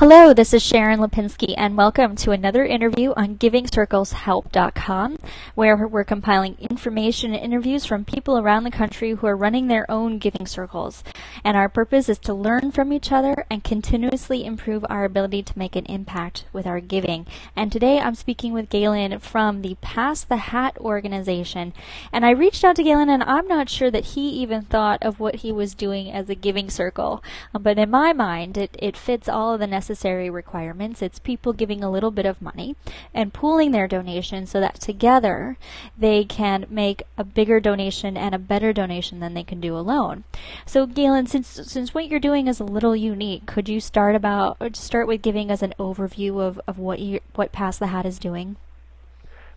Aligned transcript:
Hello, 0.00 0.32
this 0.32 0.54
is 0.54 0.62
Sharon 0.62 0.98
Lipinski, 0.98 1.52
and 1.58 1.76
welcome 1.76 2.16
to 2.16 2.30
another 2.30 2.64
interview 2.64 3.12
on 3.18 3.36
GivingCirclesHelp.com, 3.36 5.18
where 5.54 5.86
we're 5.86 6.04
compiling 6.04 6.56
information 6.58 7.34
and 7.34 7.44
interviews 7.44 7.84
from 7.84 8.06
people 8.06 8.38
around 8.38 8.64
the 8.64 8.70
country 8.70 9.10
who 9.10 9.26
are 9.26 9.36
running 9.36 9.66
their 9.66 9.84
own 9.90 10.18
giving 10.18 10.46
circles. 10.46 11.04
And 11.44 11.54
our 11.54 11.68
purpose 11.68 12.08
is 12.08 12.18
to 12.20 12.32
learn 12.32 12.72
from 12.72 12.94
each 12.94 13.12
other 13.12 13.44
and 13.50 13.62
continuously 13.62 14.42
improve 14.42 14.86
our 14.88 15.04
ability 15.04 15.42
to 15.42 15.58
make 15.58 15.76
an 15.76 15.84
impact 15.84 16.46
with 16.50 16.66
our 16.66 16.80
giving. 16.80 17.26
And 17.54 17.70
today 17.70 18.00
I'm 18.00 18.14
speaking 18.14 18.54
with 18.54 18.70
Galen 18.70 19.18
from 19.18 19.60
the 19.60 19.76
Pass 19.82 20.24
the 20.24 20.38
Hat 20.38 20.78
organization. 20.78 21.74
And 22.10 22.24
I 22.24 22.30
reached 22.30 22.64
out 22.64 22.76
to 22.76 22.82
Galen, 22.82 23.10
and 23.10 23.22
I'm 23.24 23.46
not 23.46 23.68
sure 23.68 23.90
that 23.90 24.06
he 24.06 24.30
even 24.30 24.62
thought 24.62 25.02
of 25.02 25.20
what 25.20 25.36
he 25.36 25.52
was 25.52 25.74
doing 25.74 26.10
as 26.10 26.30
a 26.30 26.34
giving 26.34 26.70
circle. 26.70 27.22
But 27.52 27.76
in 27.76 27.90
my 27.90 28.14
mind, 28.14 28.56
it, 28.56 28.74
it 28.78 28.96
fits 28.96 29.28
all 29.28 29.52
of 29.52 29.60
the 29.60 29.66
necessary 29.66 29.89
necessary 29.90 30.30
requirements. 30.30 31.02
It's 31.02 31.18
people 31.18 31.52
giving 31.52 31.82
a 31.82 31.90
little 31.90 32.12
bit 32.12 32.24
of 32.24 32.40
money 32.40 32.76
and 33.12 33.34
pooling 33.34 33.72
their 33.72 33.88
donation 33.88 34.46
so 34.46 34.60
that 34.60 34.76
together 34.76 35.58
they 35.98 36.24
can 36.24 36.64
make 36.70 37.02
a 37.18 37.24
bigger 37.24 37.58
donation 37.58 38.16
and 38.16 38.32
a 38.32 38.38
better 38.38 38.72
donation 38.72 39.18
than 39.18 39.34
they 39.34 39.42
can 39.42 39.60
do 39.60 39.76
alone. 39.76 40.22
So 40.64 40.86
Galen, 40.86 41.26
since 41.26 41.48
since 41.48 41.92
what 41.92 42.06
you're 42.06 42.20
doing 42.20 42.46
is 42.46 42.60
a 42.60 42.64
little 42.64 42.94
unique, 42.94 43.46
could 43.46 43.68
you 43.68 43.80
start 43.80 44.14
about 44.14 44.58
start 44.76 45.08
with 45.08 45.22
giving 45.22 45.50
us 45.50 45.60
an 45.60 45.74
overview 45.76 46.40
of, 46.40 46.60
of 46.68 46.78
what 46.78 47.00
you 47.00 47.18
what 47.34 47.50
Pass 47.50 47.76
the 47.76 47.88
Hat 47.88 48.06
is 48.06 48.20
doing? 48.20 48.54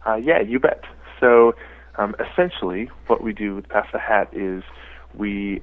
Uh, 0.04 0.16
yeah, 0.16 0.42
you 0.42 0.60
bet. 0.60 0.82
So 1.20 1.54
um, 2.00 2.16
essentially, 2.20 2.90
what 3.06 3.24
we 3.24 3.34
do 3.34 3.54
with 3.54 3.70
Pass 3.70 3.86
the 3.94 4.00
Hat 4.00 4.30
is 4.34 4.64
we, 5.14 5.62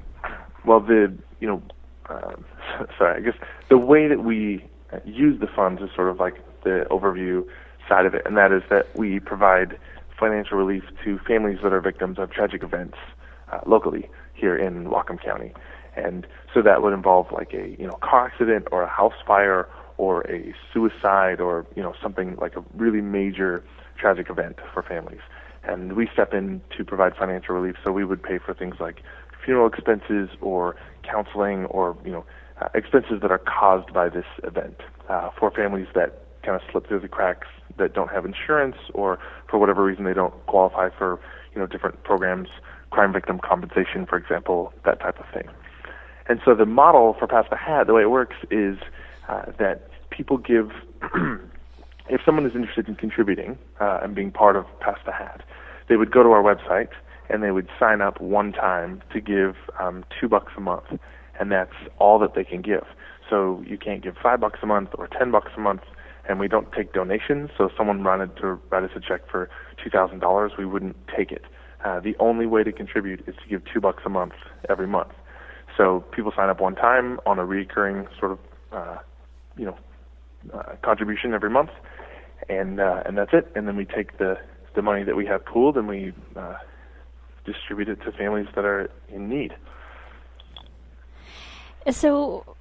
well, 0.65 0.79
the 0.79 1.13
you 1.41 1.49
know 1.49 1.61
um, 2.09 2.45
sorry, 2.99 3.17
I 3.17 3.21
guess 3.21 3.39
the 3.69 3.79
way 3.79 4.09
that 4.09 4.25
we 4.25 4.65
use 5.05 5.41
the 5.41 5.47
funds 5.47 5.83
is 5.83 5.91
sort 5.95 6.09
of 6.09 6.19
like 6.19 6.35
the 6.65 6.87
overview 6.91 7.45
side 7.89 8.07
of 8.07 8.15
it, 8.15 8.23
and 8.25 8.37
that 8.37 8.53
is 8.53 8.63
that 8.71 8.97
we 8.97 9.21
provide 9.21 9.79
financial 10.19 10.59
relief 10.59 10.85
to 11.05 11.19
families 11.27 11.59
that 11.63 11.73
are 11.73 11.81
victims 11.81 12.19
of 12.19 12.31
tragic 12.31 12.63
events 12.63 12.99
uh, 13.51 13.61
locally 13.67 14.09
here 14.35 14.57
in 14.57 14.85
Whatcom 14.85 15.23
County. 15.23 15.53
And 15.97 16.27
so 16.53 16.63
that 16.63 16.83
would 16.83 16.93
involve 16.93 17.33
like 17.33 17.53
a 17.53 17.75
you 17.79 17.87
know 17.87 17.99
car 18.03 18.27
accident 18.27 18.69
or 18.71 18.83
a 18.83 18.89
house 18.89 19.15
fire 19.27 19.69
or 19.97 20.23
a 20.31 20.55
suicide 20.73 21.41
or 21.41 21.67
you 21.75 21.83
know 21.83 21.95
something 22.03 22.37
like 22.41 22.57
a 22.57 22.65
really 22.75 23.01
major 23.01 23.65
tragic 23.99 24.31
event 24.31 24.59
for 24.73 24.83
families. 24.83 25.21
And 25.65 25.95
we 25.95 26.09
step 26.13 26.33
in 26.33 26.63
to 26.77 26.85
provide 26.85 27.17
financial 27.17 27.55
relief. 27.55 27.77
So 27.85 27.93
we 27.93 28.05
would 28.05 28.23
pay 28.23 28.39
for 28.39 28.55
things 28.55 28.77
like 28.81 29.03
funeral 29.45 29.67
expenses 29.67 30.31
or 30.41 30.77
counseling 31.03 31.65
or 31.67 31.97
you 32.05 32.13
know 32.13 32.25
uh, 32.61 32.69
expenses 32.75 33.21
that 33.23 33.31
are 33.31 33.39
caused 33.39 33.93
by 33.93 34.09
this 34.09 34.25
event 34.45 34.81
uh, 35.09 35.31
for 35.39 35.51
families 35.51 35.89
that 35.95 36.23
kind 36.43 36.57
of 36.57 36.63
slip 36.71 36.87
through 36.89 37.01
the 37.01 37.09
cracks 37.09 37.49
that 37.77 37.95
don't 37.95 38.11
have 38.11 38.25
insurance 38.25 38.77
or 38.95 39.19
for 39.49 39.59
whatever 39.59 39.85
reason 39.85 40.05
they 40.05 40.15
don't 40.15 40.35
qualify 40.47 40.89
for 40.91 41.21
you 41.55 41.61
know 41.61 41.67
different 41.67 42.03
programs 42.05 42.49
crime 42.91 43.13
victim 43.13 43.39
compensation 43.39 44.07
for 44.07 44.17
example 44.17 44.73
that 44.85 45.01
type 45.01 45.19
of 45.19 45.27
thing. 45.33 45.49
And 46.29 46.41
so 46.45 46.55
the 46.55 46.67
model 46.67 47.17
for 47.19 47.27
pass 47.27 47.47
the 47.51 47.57
hat 47.57 47.87
the 47.87 47.95
way 47.95 48.03
it 48.03 48.11
works 48.11 48.37
is 48.51 48.79
uh, 49.29 49.53
that 49.59 49.89
people 50.11 50.39
give 50.39 50.71
if 52.09 52.21
someone 52.25 52.47
is 52.47 52.55
interested 52.55 52.89
in 52.89 52.97
contributing 52.97 53.59
uh, 53.81 54.01
and 54.03 54.15
being 54.15 54.31
part 54.31 54.57
of 54.57 54.65
pass 54.81 54.99
the 55.05 55.13
hat 55.13 55.43
they 55.89 55.97
would 55.97 56.11
go 56.11 56.23
to 56.23 56.31
our 56.31 56.43
website 56.43 56.91
and 57.31 57.43
they 57.43 57.51
would 57.53 57.69
sign 57.79 58.01
up 58.01 58.21
one 58.21 58.53
time 58.53 59.03
to 59.13 59.21
give 59.21 59.57
um, 59.79 60.05
two 60.21 60.29
bucks 60.29 60.53
a 60.57 60.61
month, 60.61 60.85
and 61.41 61.51
that's 61.51 61.75
all 61.99 62.19
that 62.21 62.35
they 62.35 62.45
can 62.45 62.63
give. 62.63 62.85
So 63.29 63.63
you 63.67 63.79
can't 63.79 64.03
give 64.03 64.15
five 64.23 64.41
bucks 64.41 64.59
a 64.63 64.67
month 64.67 64.91
or 64.95 65.09
ten 65.09 65.31
bucks 65.31 65.53
a 65.57 65.61
month, 65.61 65.83
and 66.29 66.39
we 66.39 66.49
don't 66.49 66.71
take 66.73 66.93
donations. 66.93 67.51
So 67.57 67.65
if 67.65 67.73
someone 67.77 68.05
wanted 68.05 68.37
to 68.37 68.59
write 68.71 68.85
us 68.85 68.91
a 68.95 69.01
check 69.01 69.29
for 69.31 69.49
two 69.83 69.91
thousand 69.91 70.21
dollars, 70.21 70.53
we 70.59 70.67
wouldn't 70.67 70.97
take 71.17 71.33
it. 71.33 71.45
Uh, 71.85 72.01
the 72.01 72.15
only 72.19 72.47
way 72.47 72.63
to 72.63 72.73
contribute 72.73 73.21
is 73.27 73.35
to 73.43 73.49
give 73.49 73.63
two 73.73 73.81
bucks 73.81 74.03
a 74.05 74.11
month 74.11 74.35
every 74.69 74.87
month. 74.87 75.13
So 75.77 76.05
people 76.13 76.33
sign 76.37 76.51
up 76.51 76.61
one 76.61 76.75
time 76.75 77.21
on 77.25 77.39
a 77.39 77.47
recurring 77.47 78.07
sort 78.19 78.33
of, 78.33 78.39
uh, 78.73 78.99
you 79.57 79.65
know, 79.65 79.79
uh, 80.53 80.75
contribution 80.83 81.33
every 81.33 81.49
month, 81.49 81.71
and 82.49 82.81
uh, 82.81 83.03
and 83.07 83.17
that's 83.17 83.33
it. 83.33 83.51
And 83.55 83.67
then 83.67 83.77
we 83.77 83.87
take 83.87 84.19
the 84.19 84.37
the 84.75 84.83
money 84.83 85.05
that 85.05 85.17
we 85.17 85.27
have 85.27 85.45
pooled 85.45 85.77
and 85.77 85.89
we 85.89 86.13
uh, 86.37 86.57
distribute 87.45 87.89
it 87.89 88.03
to 88.05 88.13
families 88.13 88.47
that 88.55 88.65
are 88.65 88.91
in 89.09 89.29
need. 89.29 89.55
So, 91.89 92.57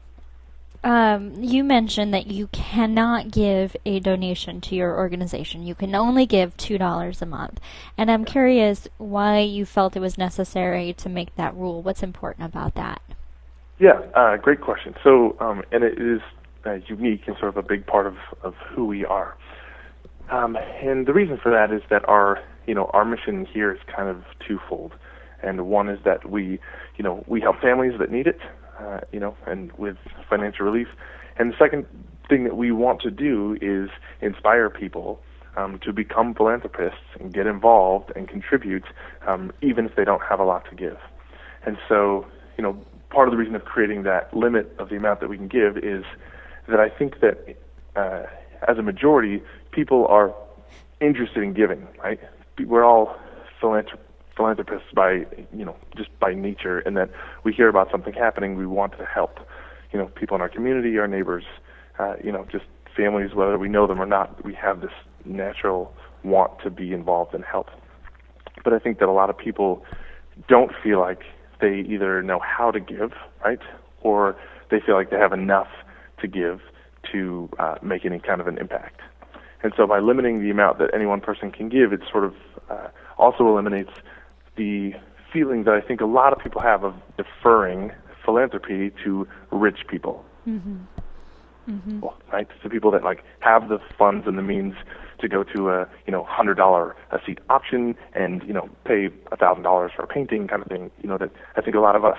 um, 0.83 1.43
you 1.43 1.63
mentioned 1.63 2.13
that 2.13 2.27
you 2.27 2.47
cannot 2.47 3.31
give 3.31 3.75
a 3.85 3.99
donation 3.99 4.61
to 4.61 4.75
your 4.75 4.97
organization. 4.97 5.63
You 5.63 5.75
can 5.75 5.93
only 5.93 6.25
give 6.25 6.55
$2 6.55 7.21
a 7.21 7.25
month. 7.25 7.59
And 7.97 8.09
I'm 8.09 8.23
curious 8.23 8.87
why 8.97 9.39
you 9.39 9.65
felt 9.65 9.97
it 9.97 9.99
was 9.99 10.17
necessary 10.17 10.93
to 10.93 11.09
make 11.09 11.35
that 11.35 11.53
rule. 11.55 11.81
What's 11.81 12.01
important 12.01 12.45
about 12.45 12.75
that? 12.75 13.01
Yeah, 13.77 13.99
uh, 14.13 14.37
great 14.37 14.61
question. 14.61 14.95
So, 15.03 15.35
um, 15.39 15.63
and 15.71 15.83
it 15.83 15.99
is 16.01 16.21
uh, 16.65 16.79
unique 16.87 17.27
and 17.27 17.35
sort 17.37 17.49
of 17.49 17.57
a 17.57 17.67
big 17.67 17.85
part 17.85 18.07
of, 18.07 18.15
of 18.41 18.53
who 18.69 18.85
we 18.85 19.05
are. 19.05 19.35
Um, 20.31 20.57
and 20.81 21.07
the 21.07 21.13
reason 21.13 21.39
for 21.41 21.51
that 21.51 21.73
is 21.73 21.81
that 21.89 22.07
our 22.07 22.41
you 22.69 22.75
know, 22.75 22.85
our 22.93 23.03
mission 23.03 23.47
here 23.51 23.73
is 23.73 23.79
kind 23.93 24.07
of 24.07 24.23
twofold. 24.47 24.93
And 25.41 25.65
one 25.65 25.89
is 25.89 25.97
that 26.05 26.29
we, 26.29 26.59
you 26.97 27.03
know, 27.03 27.23
we 27.25 27.41
help 27.41 27.59
families 27.59 27.93
that 27.97 28.11
need 28.11 28.27
it, 28.27 28.39
uh, 28.79 28.99
you 29.11 29.19
know, 29.19 29.35
and 29.45 29.71
with 29.73 29.97
financial 30.29 30.65
relief. 30.65 30.87
And 31.37 31.53
the 31.53 31.57
second 31.57 31.85
thing 32.27 32.43
that 32.43 32.55
we 32.57 32.71
want 32.71 33.01
to 33.01 33.11
do 33.11 33.57
is 33.61 33.89
inspire 34.21 34.69
people 34.69 35.21
um, 35.57 35.79
to 35.83 35.91
become 35.91 36.33
philanthropists 36.33 36.99
and 37.19 37.33
get 37.33 37.47
involved 37.47 38.11
and 38.15 38.27
contribute, 38.27 38.85
um, 39.27 39.51
even 39.61 39.85
if 39.85 39.95
they 39.95 40.05
don't 40.05 40.21
have 40.21 40.39
a 40.39 40.43
lot 40.43 40.69
to 40.69 40.75
give. 40.75 40.97
And 41.65 41.77
so, 41.87 42.25
you 42.57 42.63
know, 42.63 42.77
part 43.09 43.27
of 43.27 43.31
the 43.31 43.37
reason 43.37 43.55
of 43.55 43.65
creating 43.65 44.03
that 44.03 44.33
limit 44.35 44.73
of 44.79 44.89
the 44.89 44.95
amount 44.95 45.19
that 45.21 45.29
we 45.29 45.37
can 45.37 45.47
give 45.47 45.77
is 45.77 46.03
that 46.67 46.79
I 46.79 46.89
think 46.89 47.19
that 47.21 47.57
uh, 47.95 48.23
as 48.67 48.77
a 48.77 48.83
majority, 48.83 49.41
people 49.71 50.05
are 50.07 50.33
interested 51.01 51.43
in 51.43 51.53
giving, 51.53 51.87
right? 52.03 52.19
we're 52.65 52.83
all 52.83 53.15
philanthrop- 53.61 53.99
philanthropists 54.39 54.87
by 54.95 55.25
you 55.53 55.65
know 55.65 55.75
just 55.97 56.09
by 56.19 56.33
nature, 56.33 56.79
and 56.79 56.95
that 56.95 57.09
we 57.43 57.51
hear 57.51 57.67
about 57.67 57.91
something 57.91 58.13
happening, 58.13 58.55
we 58.55 58.65
want 58.65 58.97
to 58.97 59.05
help. 59.05 59.37
You 59.91 59.99
know, 59.99 60.05
people 60.05 60.35
in 60.35 60.41
our 60.41 60.49
community, 60.49 60.97
our 60.97 61.07
neighbors, 61.07 61.43
uh, 61.99 62.13
you 62.23 62.31
know, 62.31 62.45
just 62.49 62.65
families, 62.95 63.33
whether 63.33 63.57
we 63.57 63.67
know 63.67 63.85
them 63.85 64.01
or 64.01 64.05
not, 64.05 64.45
we 64.45 64.53
have 64.53 64.79
this 64.79 64.93
natural 65.25 65.93
want 66.23 66.51
to 66.63 66.69
be 66.69 66.93
involved 66.93 67.33
and 67.33 67.43
help. 67.43 67.67
But 68.63 68.71
I 68.73 68.79
think 68.79 68.99
that 68.99 69.09
a 69.09 69.11
lot 69.11 69.29
of 69.29 69.37
people 69.37 69.83
don't 70.47 70.71
feel 70.81 70.99
like 70.99 71.23
they 71.59 71.79
either 71.89 72.21
know 72.21 72.39
how 72.39 72.71
to 72.71 72.79
give, 72.79 73.11
right, 73.43 73.59
or 74.01 74.37
they 74.71 74.79
feel 74.79 74.95
like 74.95 75.09
they 75.09 75.17
have 75.17 75.33
enough 75.33 75.67
to 76.21 76.27
give 76.27 76.61
to 77.11 77.49
uh, 77.59 77.75
make 77.81 78.05
any 78.05 78.19
kind 78.19 78.39
of 78.39 78.47
an 78.47 78.57
impact. 78.57 79.01
And 79.63 79.73
so 79.75 79.85
by 79.85 79.99
limiting 79.99 80.41
the 80.41 80.49
amount 80.49 80.79
that 80.79 80.91
any 80.93 81.05
one 81.05 81.19
person 81.19 81.51
can 81.51 81.67
give, 81.67 81.91
it 81.91 82.01
sort 82.09 82.23
of 82.23 82.33
uh, 82.69 82.87
also 83.17 83.47
eliminates 83.47 83.91
the 84.59 84.93
feeling 85.31 85.63
that 85.63 85.73
I 85.73 85.81
think 85.81 86.01
a 86.01 86.05
lot 86.05 86.33
of 86.33 86.39
people 86.39 86.61
have 86.61 86.83
of 86.83 86.93
deferring 87.17 87.91
philanthropy 88.23 88.91
to 89.03 89.27
rich 89.51 89.87
people. 89.87 90.25
Mm-hmm. 90.47 90.77
Mm-hmm. 91.69 91.99
Well, 92.01 92.17
right? 92.31 92.47
To 92.61 92.69
people 92.69 92.91
that 92.91 93.03
like 93.03 93.23
have 93.39 93.69
the 93.69 93.79
funds 93.97 94.27
and 94.27 94.37
the 94.37 94.41
means 94.41 94.75
to 95.19 95.27
go 95.27 95.43
to 95.43 95.69
a 95.69 95.87
you 96.05 96.11
know 96.11 96.23
hundred 96.23 96.55
dollar 96.55 96.95
a 97.11 97.19
seat 97.25 97.39
option 97.49 97.95
and 98.13 98.43
you 98.43 98.53
know 98.53 98.69
pay 98.85 99.09
a 99.31 99.37
thousand 99.37 99.63
dollars 99.63 99.91
for 99.95 100.03
a 100.03 100.07
painting 100.07 100.47
kind 100.47 100.61
of 100.61 100.67
thing. 100.67 100.91
You 101.01 101.09
know 101.09 101.17
that 101.17 101.31
I 101.55 101.61
think 101.61 101.75
a 101.75 101.79
lot 101.79 101.95
of 101.95 102.03
us 102.03 102.17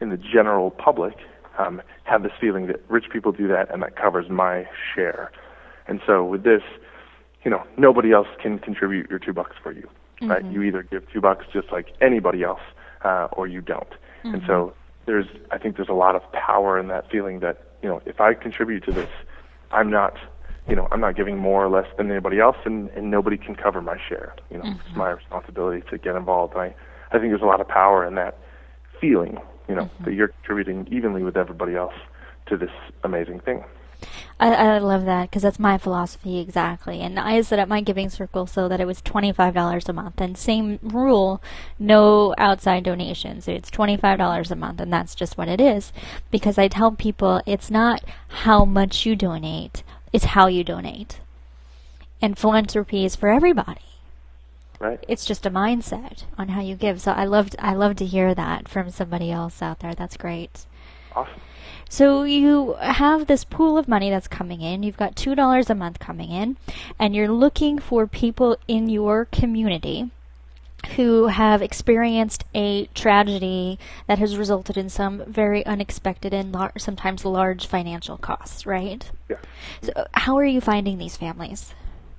in 0.00 0.08
the 0.10 0.16
general 0.16 0.70
public 0.70 1.14
um, 1.58 1.82
have 2.04 2.22
this 2.22 2.32
feeling 2.40 2.66
that 2.68 2.80
rich 2.88 3.06
people 3.12 3.32
do 3.32 3.48
that 3.48 3.72
and 3.72 3.82
that 3.82 3.96
covers 3.96 4.30
my 4.30 4.66
share. 4.94 5.30
And 5.86 6.00
so 6.06 6.24
with 6.24 6.44
this, 6.44 6.62
you 7.44 7.50
know, 7.50 7.64
nobody 7.76 8.12
else 8.12 8.28
can 8.40 8.58
contribute 8.58 9.10
your 9.10 9.18
two 9.18 9.32
bucks 9.32 9.56
for 9.62 9.72
you, 9.72 9.88
mm-hmm. 10.22 10.30
right? 10.30 10.44
You 10.44 10.62
either 10.62 10.82
give 10.82 11.10
two 11.12 11.20
bucks 11.20 11.44
just 11.52 11.70
like 11.70 11.92
anybody 12.00 12.42
else, 12.42 12.60
uh, 13.04 13.28
or 13.32 13.46
you 13.46 13.60
don't. 13.60 13.90
Mm-hmm. 13.90 14.34
And 14.34 14.42
so 14.46 14.72
there's, 15.06 15.26
I 15.50 15.58
think 15.58 15.76
there's 15.76 15.88
a 15.88 15.94
lot 15.94 16.14
of 16.14 16.22
power 16.32 16.78
in 16.78 16.88
that 16.88 17.10
feeling 17.10 17.40
that, 17.40 17.62
you 17.82 17.88
know, 17.88 18.00
if 18.06 18.20
I 18.20 18.34
contribute 18.34 18.84
to 18.84 18.92
this, 18.92 19.10
I'm 19.72 19.90
not, 19.90 20.16
you 20.68 20.76
know, 20.76 20.86
I'm 20.92 21.00
not 21.00 21.16
giving 21.16 21.36
more 21.36 21.64
or 21.64 21.68
less 21.68 21.86
than 21.96 22.10
anybody 22.10 22.38
else, 22.38 22.56
and, 22.64 22.88
and 22.90 23.10
nobody 23.10 23.36
can 23.36 23.56
cover 23.56 23.82
my 23.82 23.98
share. 24.08 24.34
You 24.50 24.58
know, 24.58 24.64
mm-hmm. 24.64 24.80
it's 24.86 24.96
my 24.96 25.10
responsibility 25.10 25.82
to 25.90 25.98
get 25.98 26.14
involved. 26.14 26.54
And 26.54 26.62
I, 26.62 26.74
I 27.10 27.18
think 27.18 27.30
there's 27.32 27.42
a 27.42 27.46
lot 27.46 27.60
of 27.60 27.68
power 27.68 28.06
in 28.06 28.14
that 28.14 28.38
feeling, 29.00 29.38
you 29.68 29.74
know, 29.74 29.84
mm-hmm. 29.84 30.04
that 30.04 30.14
you're 30.14 30.28
contributing 30.28 30.86
evenly 30.90 31.24
with 31.24 31.36
everybody 31.36 31.74
else 31.74 31.94
to 32.46 32.56
this 32.56 32.70
amazing 33.02 33.40
thing. 33.40 33.64
I, 34.38 34.54
I 34.54 34.78
love 34.78 35.04
that 35.04 35.30
because 35.30 35.42
that's 35.42 35.58
my 35.58 35.78
philosophy 35.78 36.40
exactly. 36.40 37.00
And 37.00 37.18
I 37.18 37.40
set 37.42 37.58
up 37.58 37.68
my 37.68 37.80
giving 37.80 38.10
circle 38.10 38.46
so 38.46 38.68
that 38.68 38.80
it 38.80 38.86
was 38.86 39.00
$25 39.02 39.88
a 39.88 39.92
month. 39.92 40.20
And 40.20 40.36
same 40.36 40.78
rule, 40.82 41.42
no 41.78 42.34
outside 42.38 42.84
donations. 42.84 43.46
It's 43.48 43.70
$25 43.70 44.50
a 44.50 44.56
month, 44.56 44.80
and 44.80 44.92
that's 44.92 45.14
just 45.14 45.38
what 45.38 45.48
it 45.48 45.60
is. 45.60 45.92
Because 46.30 46.58
I 46.58 46.68
tell 46.68 46.92
people 46.92 47.42
it's 47.46 47.70
not 47.70 48.02
how 48.28 48.64
much 48.64 49.06
you 49.06 49.14
donate, 49.16 49.82
it's 50.12 50.26
how 50.26 50.46
you 50.46 50.64
donate. 50.64 51.20
And 52.20 52.38
philanthropy 52.38 53.04
is 53.04 53.16
for 53.16 53.28
everybody. 53.28 53.80
Right. 54.78 55.04
It's 55.06 55.24
just 55.24 55.46
a 55.46 55.50
mindset 55.50 56.24
on 56.36 56.48
how 56.48 56.60
you 56.60 56.74
give. 56.74 57.00
So 57.00 57.12
I 57.12 57.24
loved 57.24 57.54
I 57.60 57.72
love 57.72 57.94
to 57.96 58.04
hear 58.04 58.34
that 58.34 58.66
from 58.68 58.90
somebody 58.90 59.30
else 59.30 59.62
out 59.62 59.78
there. 59.78 59.94
That's 59.94 60.16
great. 60.16 60.66
Awesome. 61.14 61.40
So 61.92 62.22
you 62.22 62.72
have 62.80 63.26
this 63.26 63.44
pool 63.44 63.76
of 63.76 63.86
money 63.86 64.08
that's 64.08 64.26
coming 64.26 64.62
in. 64.62 64.82
You've 64.82 64.96
got 64.96 65.14
$2 65.14 65.68
a 65.68 65.74
month 65.74 65.98
coming 65.98 66.30
in, 66.30 66.56
and 66.98 67.14
you're 67.14 67.28
looking 67.28 67.78
for 67.78 68.06
people 68.06 68.56
in 68.66 68.88
your 68.88 69.26
community 69.26 70.10
who 70.96 71.26
have 71.26 71.60
experienced 71.60 72.44
a 72.54 72.86
tragedy 72.94 73.78
that 74.06 74.18
has 74.18 74.38
resulted 74.38 74.78
in 74.78 74.88
some 74.88 75.22
very 75.26 75.66
unexpected 75.66 76.32
and 76.32 76.50
lar- 76.54 76.72
sometimes 76.78 77.26
large 77.26 77.66
financial 77.66 78.16
costs, 78.16 78.64
right? 78.64 79.10
Yeah. 79.28 79.36
So 79.82 79.92
how 80.14 80.38
are 80.38 80.46
you 80.46 80.62
finding 80.62 80.96
these 80.96 81.18
families? 81.18 81.74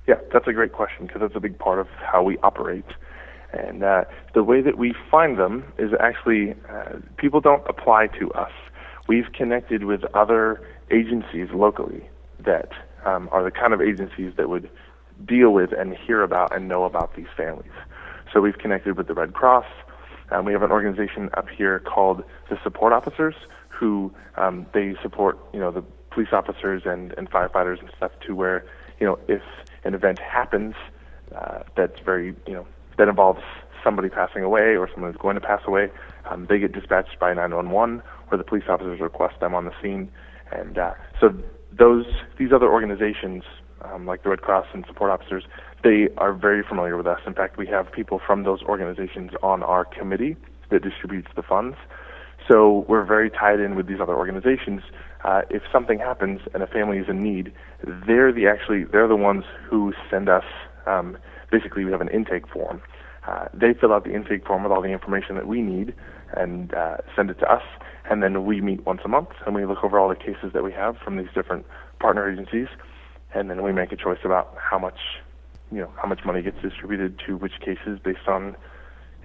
Yeah, 0.06 0.20
that's 0.32 0.46
a 0.46 0.52
great 0.52 0.70
question 0.70 1.08
because 1.08 1.20
that's 1.20 1.34
a 1.34 1.40
big 1.40 1.58
part 1.58 1.80
of 1.80 1.88
how 1.88 2.22
we 2.22 2.38
operate. 2.44 2.86
And 3.52 3.82
uh, 3.82 4.04
the 4.34 4.44
way 4.44 4.60
that 4.60 4.78
we 4.78 4.94
find 5.10 5.36
them 5.36 5.64
is 5.78 5.90
actually 5.98 6.54
uh, 6.70 7.00
people 7.16 7.40
don't 7.40 7.64
apply 7.68 8.06
to 8.20 8.30
us 8.34 8.52
we've 9.06 9.32
connected 9.32 9.84
with 9.84 10.04
other 10.14 10.60
agencies 10.90 11.48
locally 11.52 12.08
that 12.38 12.70
um, 13.04 13.28
are 13.32 13.42
the 13.42 13.50
kind 13.50 13.72
of 13.72 13.80
agencies 13.80 14.32
that 14.36 14.48
would 14.48 14.70
deal 15.26 15.50
with 15.50 15.72
and 15.72 15.96
hear 15.96 16.22
about 16.22 16.54
and 16.54 16.68
know 16.68 16.84
about 16.84 17.14
these 17.16 17.26
families. 17.36 17.70
So 18.32 18.40
we've 18.40 18.58
connected 18.58 18.96
with 18.96 19.06
the 19.06 19.14
Red 19.14 19.34
Cross. 19.34 19.66
Um, 20.30 20.44
we 20.44 20.52
have 20.52 20.62
an 20.62 20.70
organization 20.70 21.30
up 21.34 21.48
here 21.48 21.78
called 21.80 22.24
the 22.50 22.58
Support 22.62 22.92
Officers, 22.92 23.34
who 23.68 24.12
um, 24.36 24.66
they 24.72 24.94
support, 25.02 25.38
you 25.52 25.60
know, 25.60 25.70
the 25.70 25.84
police 26.10 26.28
officers 26.32 26.82
and, 26.84 27.12
and 27.18 27.30
firefighters 27.30 27.80
and 27.80 27.90
stuff 27.96 28.12
to 28.26 28.34
where, 28.34 28.64
you 28.98 29.06
know, 29.06 29.18
if 29.28 29.42
an 29.84 29.94
event 29.94 30.18
happens 30.18 30.74
uh, 31.34 31.60
that's 31.76 31.98
very, 32.00 32.34
you 32.46 32.54
know, 32.54 32.66
that 32.96 33.08
involves 33.08 33.42
somebody 33.82 34.08
passing 34.08 34.42
away 34.42 34.76
or 34.76 34.88
someone 34.92 35.10
is 35.10 35.16
going 35.16 35.34
to 35.34 35.40
pass 35.40 35.60
away, 35.66 35.90
um, 36.30 36.46
they 36.46 36.58
get 36.58 36.72
dispatched 36.72 37.18
by 37.18 37.34
911 37.34 38.02
or 38.30 38.38
the 38.38 38.44
police 38.44 38.64
officers 38.68 39.00
request 39.00 39.40
them 39.40 39.54
on 39.54 39.64
the 39.64 39.72
scene. 39.82 40.10
And 40.52 40.78
uh, 40.78 40.94
so 41.20 41.30
those 41.76 42.06
these 42.38 42.52
other 42.54 42.68
organizations, 42.68 43.42
um, 43.82 44.06
like 44.06 44.22
the 44.22 44.30
Red 44.30 44.42
Cross 44.42 44.66
and 44.72 44.84
support 44.86 45.10
officers, 45.10 45.44
they 45.82 46.08
are 46.16 46.32
very 46.32 46.62
familiar 46.62 46.96
with 46.96 47.06
us. 47.06 47.20
In 47.26 47.34
fact, 47.34 47.56
we 47.56 47.66
have 47.66 47.90
people 47.92 48.20
from 48.24 48.44
those 48.44 48.62
organizations 48.62 49.32
on 49.42 49.62
our 49.62 49.84
committee 49.84 50.36
that 50.70 50.82
distributes 50.82 51.28
the 51.36 51.42
funds. 51.42 51.76
So 52.50 52.84
we're 52.88 53.04
very 53.04 53.30
tied 53.30 53.60
in 53.60 53.74
with 53.74 53.86
these 53.86 54.00
other 54.00 54.14
organizations. 54.14 54.82
Uh, 55.24 55.42
if 55.48 55.62
something 55.72 55.98
happens 55.98 56.40
and 56.52 56.62
a 56.62 56.66
family 56.66 56.98
is 56.98 57.06
in 57.08 57.22
need, 57.22 57.52
they're 58.06 58.32
the 58.32 58.46
actually 58.46 58.84
they're 58.84 59.08
the 59.08 59.16
ones 59.16 59.44
who 59.68 59.92
send 60.10 60.28
us. 60.28 60.44
Um, 60.86 61.16
basically, 61.50 61.84
we 61.84 61.92
have 61.92 62.02
an 62.02 62.10
intake 62.10 62.46
form. 62.48 62.82
Uh, 63.26 63.46
they 63.54 63.72
fill 63.80 63.92
out 63.92 64.04
the 64.04 64.14
intake 64.14 64.46
form 64.46 64.64
with 64.64 64.72
all 64.72 64.82
the 64.82 64.90
information 64.90 65.34
that 65.36 65.46
we 65.46 65.62
need 65.62 65.94
and 66.36 66.74
uh, 66.74 66.98
send 67.16 67.30
it 67.30 67.38
to 67.38 67.50
us. 67.50 67.62
And 68.10 68.22
then 68.22 68.44
we 68.44 68.60
meet 68.60 68.84
once 68.84 69.00
a 69.04 69.08
month 69.08 69.30
and 69.46 69.54
we 69.54 69.64
look 69.64 69.82
over 69.82 69.98
all 69.98 70.08
the 70.08 70.14
cases 70.14 70.52
that 70.52 70.62
we 70.62 70.72
have 70.72 70.96
from 70.98 71.16
these 71.16 71.28
different 71.34 71.66
partner 72.00 72.30
agencies. 72.30 72.68
And 73.34 73.50
then 73.50 73.62
we 73.62 73.72
make 73.72 73.92
a 73.92 73.96
choice 73.96 74.18
about 74.24 74.54
how 74.58 74.78
much, 74.78 74.98
you 75.72 75.78
know, 75.78 75.90
how 75.96 76.08
much 76.08 76.20
money 76.24 76.42
gets 76.42 76.60
distributed 76.60 77.20
to 77.26 77.36
which 77.36 77.58
cases 77.60 77.98
based 78.02 78.28
on, 78.28 78.56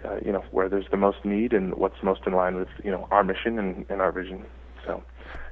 uh, 0.05 0.17
you 0.25 0.31
know, 0.31 0.43
where 0.51 0.69
there's 0.69 0.87
the 0.91 0.97
most 0.97 1.23
need 1.25 1.53
and 1.53 1.75
what's 1.75 2.01
most 2.01 2.21
in 2.25 2.33
line 2.33 2.55
with, 2.55 2.69
you 2.83 2.91
know, 2.91 3.07
our 3.11 3.23
mission 3.23 3.59
and, 3.59 3.85
and 3.89 4.01
our 4.01 4.11
vision. 4.11 4.45
So 4.85 5.03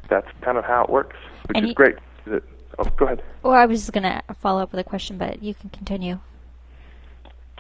that's 0.10 0.28
kind 0.42 0.58
of 0.58 0.64
how 0.64 0.84
it 0.84 0.90
works, 0.90 1.18
which 1.48 1.58
and 1.58 1.68
is 1.68 1.74
great. 1.74 1.96
Is 2.26 2.34
it, 2.34 2.44
oh, 2.80 2.86
go 2.98 3.06
ahead. 3.06 3.22
Well, 3.44 3.54
I 3.54 3.66
was 3.66 3.82
just 3.82 3.92
going 3.92 4.04
to 4.04 4.22
follow 4.40 4.62
up 4.62 4.72
with 4.72 4.80
a 4.80 4.84
question, 4.84 5.18
but 5.18 5.44
you 5.44 5.54
can 5.54 5.70
continue. 5.70 6.20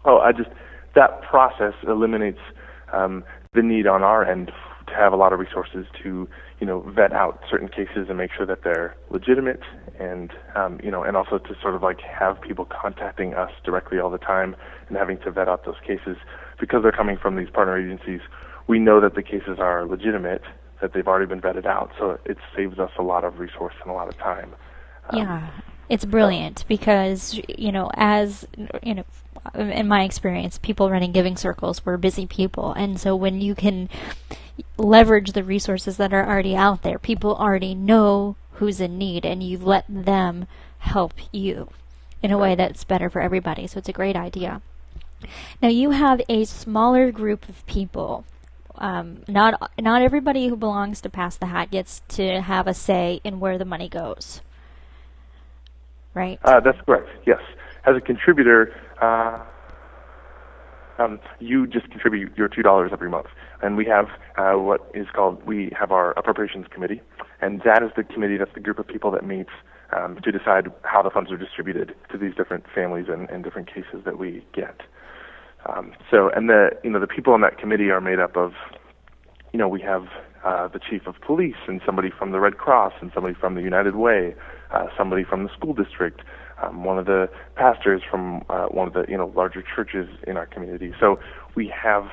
Oh, 0.05 0.19
I 0.19 0.31
just 0.31 0.49
that 0.95 1.21
process 1.21 1.73
eliminates 1.85 2.39
um, 2.93 3.23
the 3.53 3.61
need 3.61 3.85
on 3.85 4.01
our 4.01 4.25
end 4.25 4.51
to 4.87 4.93
have 4.93 5.13
a 5.13 5.15
lot 5.15 5.33
of 5.33 5.39
resources 5.39 5.85
to 6.03 6.27
you 6.59 6.67
know 6.67 6.81
vet 6.81 7.13
out 7.13 7.41
certain 7.49 7.67
cases 7.67 8.07
and 8.09 8.17
make 8.17 8.31
sure 8.35 8.45
that 8.45 8.63
they're 8.63 8.95
legitimate 9.09 9.61
and 9.99 10.31
um, 10.55 10.79
you 10.83 10.91
know 10.91 11.03
and 11.03 11.15
also 11.15 11.37
to 11.37 11.55
sort 11.61 11.75
of 11.75 11.83
like 11.83 11.99
have 12.01 12.39
people 12.41 12.65
contacting 12.65 13.33
us 13.33 13.51
directly 13.63 13.99
all 13.99 14.09
the 14.09 14.17
time 14.17 14.55
and 14.87 14.97
having 14.97 15.17
to 15.19 15.31
vet 15.31 15.47
out 15.47 15.65
those 15.65 15.79
cases. 15.85 16.17
Because 16.59 16.81
they're 16.81 16.91
coming 16.91 17.17
from 17.21 17.35
these 17.35 17.49
partner 17.49 17.77
agencies 17.77 18.21
we 18.67 18.79
know 18.79 18.99
that 18.99 19.15
the 19.15 19.23
cases 19.23 19.59
are 19.59 19.85
legitimate 19.85 20.41
that 20.81 20.93
they've 20.93 21.07
already 21.07 21.25
been 21.25 21.41
vetted 21.41 21.65
out 21.65 21.91
so 21.97 22.19
it 22.25 22.37
saves 22.55 22.77
us 22.79 22.91
a 22.99 23.03
lot 23.03 23.23
of 23.23 23.39
resource 23.39 23.73
and 23.81 23.91
a 23.91 23.93
lot 23.93 24.07
of 24.07 24.17
time. 24.17 24.53
Um, 25.09 25.17
yeah 25.19 25.49
it's 25.89 26.05
brilliant 26.05 26.65
because 26.67 27.39
you 27.47 27.71
know 27.71 27.89
as 27.95 28.45
you 28.83 28.95
know 28.95 29.05
in 29.55 29.87
my 29.87 30.03
experience 30.03 30.57
people 30.57 30.89
running 30.89 31.11
giving 31.11 31.37
circles 31.37 31.85
were 31.85 31.97
busy 31.97 32.25
people. 32.25 32.73
And 32.73 32.99
so 32.99 33.15
when 33.15 33.41
you 33.41 33.55
can 33.55 33.89
leverage 34.77 35.31
the 35.31 35.43
resources 35.43 35.97
that 35.97 36.13
are 36.13 36.27
already 36.27 36.55
out 36.55 36.81
there 36.81 36.99
people 36.99 37.35
already 37.35 37.75
know 37.75 38.35
who's 38.53 38.81
in 38.81 38.97
need 38.97 39.25
and 39.25 39.43
you 39.43 39.57
let 39.57 39.85
them 39.87 40.47
help 40.79 41.13
you 41.31 41.69
in 42.21 42.31
a 42.31 42.37
way 42.37 42.55
that's 42.55 42.83
better 42.83 43.09
for 43.09 43.21
everybody. 43.21 43.67
So 43.67 43.77
it's 43.77 43.89
a 43.89 43.93
great 43.93 44.15
idea. 44.15 44.61
Now 45.61 45.69
you 45.69 45.91
have 45.91 46.21
a 46.27 46.45
smaller 46.45 47.11
group 47.11 47.47
of 47.47 47.65
people. 47.65 48.25
Um, 48.75 49.23
not 49.27 49.71
not 49.79 50.03
everybody 50.03 50.49
who 50.49 50.55
belongs 50.55 51.01
to 51.01 51.09
Pass 51.09 51.37
the 51.37 51.47
Hat 51.47 51.71
gets 51.71 52.01
to 52.09 52.41
have 52.41 52.67
a 52.67 52.75
say 52.75 53.21
in 53.23 53.39
where 53.39 53.57
the 53.57 53.65
money 53.65 53.89
goes 53.89 54.41
right? 56.17 56.39
Uh, 56.43 56.59
that's 56.59 56.79
correct. 56.85 57.07
Yes, 57.25 57.39
as 57.85 57.95
a 57.95 58.01
contributor, 58.01 58.73
uh, 59.01 59.39
um, 60.97 61.19
you 61.39 61.67
just 61.67 61.89
contribute 61.91 62.35
your 62.37 62.47
two 62.47 62.63
dollars 62.63 62.89
every 62.91 63.09
month, 63.09 63.27
and 63.61 63.77
we 63.77 63.85
have 63.85 64.07
uh, 64.37 64.59
what 64.59 64.91
is 64.93 65.07
called 65.13 65.45
we 65.45 65.71
have 65.79 65.91
our 65.91 66.11
appropriations 66.17 66.65
committee, 66.71 67.01
and 67.39 67.61
that 67.63 67.83
is 67.83 67.91
the 67.95 68.03
committee. 68.03 68.37
That's 68.37 68.53
the 68.53 68.59
group 68.59 68.79
of 68.79 68.87
people 68.87 69.11
that 69.11 69.25
meets 69.25 69.51
um, 69.95 70.17
to 70.23 70.31
decide 70.31 70.71
how 70.83 71.01
the 71.01 71.09
funds 71.09 71.31
are 71.31 71.37
distributed 71.37 71.95
to 72.11 72.17
these 72.17 72.35
different 72.35 72.65
families 72.73 73.05
and, 73.09 73.29
and 73.29 73.43
different 73.43 73.67
cases 73.67 74.03
that 74.05 74.17
we 74.17 74.43
get. 74.53 74.81
Um, 75.67 75.93
so, 76.09 76.29
and 76.35 76.49
the 76.49 76.71
you 76.83 76.89
know 76.89 76.99
the 76.99 77.07
people 77.07 77.33
on 77.33 77.41
that 77.41 77.57
committee 77.57 77.89
are 77.89 78.01
made 78.01 78.19
up 78.19 78.35
of, 78.35 78.53
you 79.53 79.59
know, 79.59 79.67
we 79.67 79.81
have 79.81 80.07
uh, 80.43 80.67
the 80.67 80.79
chief 80.79 81.07
of 81.07 81.15
police 81.21 81.61
and 81.67 81.81
somebody 81.85 82.09
from 82.09 82.31
the 82.31 82.39
Red 82.39 82.57
Cross 82.57 82.93
and 83.01 83.11
somebody 83.13 83.35
from 83.35 83.55
the 83.55 83.61
United 83.61 83.95
Way, 83.95 84.35
uh, 84.71 84.87
somebody 84.97 85.23
from 85.23 85.43
the 85.43 85.49
school 85.53 85.73
district, 85.73 86.21
um, 86.61 86.83
one 86.83 86.97
of 86.97 87.05
the 87.05 87.29
pastors 87.55 88.01
from 88.09 88.43
uh, 88.49 88.65
one 88.65 88.87
of 88.87 88.93
the 88.93 89.05
you 89.07 89.17
know 89.17 89.31
larger 89.35 89.63
churches 89.63 90.09
in 90.25 90.37
our 90.37 90.45
community. 90.45 90.93
So 90.99 91.19
we 91.55 91.67
have 91.67 92.09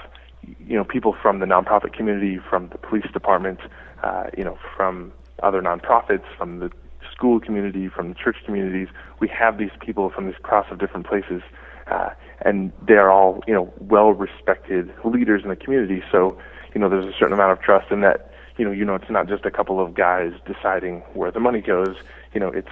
you 0.59 0.77
know 0.77 0.85
people 0.85 1.17
from 1.21 1.41
the 1.41 1.47
nonprofit 1.47 1.95
community, 1.95 2.39
from 2.51 2.69
the 2.69 2.79
police 2.79 3.11
department, 3.13 3.61
uh, 4.03 4.25
you 4.37 4.45
know 4.45 4.59
from 4.77 5.13
other 5.43 5.63
nonprofits, 5.63 6.25
from 6.37 6.61
the 6.61 6.71
school 7.13 7.41
community, 7.41 7.89
from 7.89 8.09
the 8.11 8.15
church 8.15 8.37
communities. 8.45 8.89
We 9.21 9.29
have 9.29 9.59
these 9.59 9.71
people 9.81 10.11
from 10.11 10.27
this 10.27 10.37
cross 10.43 10.67
of 10.71 10.79
different 10.79 11.07
places, 11.07 11.43
uh, 11.87 12.11
and 12.43 12.73
they 12.87 12.95
are 12.95 13.11
all 13.11 13.43
you 13.47 13.55
know 13.55 13.73
well 13.81 14.11
respected 14.11 14.93
leaders 15.05 15.43
in 15.43 15.49
the 15.49 15.57
community. 15.57 16.03
So 16.11 16.39
you 16.75 16.81
know 16.81 16.89
there's 16.89 17.07
a 17.07 17.17
certain 17.19 17.33
amount 17.33 17.53
of 17.53 17.61
trust 17.61 17.91
in 17.91 18.01
that 18.03 18.31
you 18.57 18.65
know 18.65 18.73
you 18.73 18.85
know 18.85 18.95
it's 18.95 19.11
not 19.11 19.29
just 19.29 19.45
a 19.45 19.51
couple 19.51 19.81
of 19.81 19.95
guys 19.95 20.33
deciding 20.47 21.01
where 21.15 21.31
the 21.31 21.41
money 21.41 21.61
goes. 21.61 21.97
You 22.35 22.41
know 22.41 22.49
it's 22.49 22.69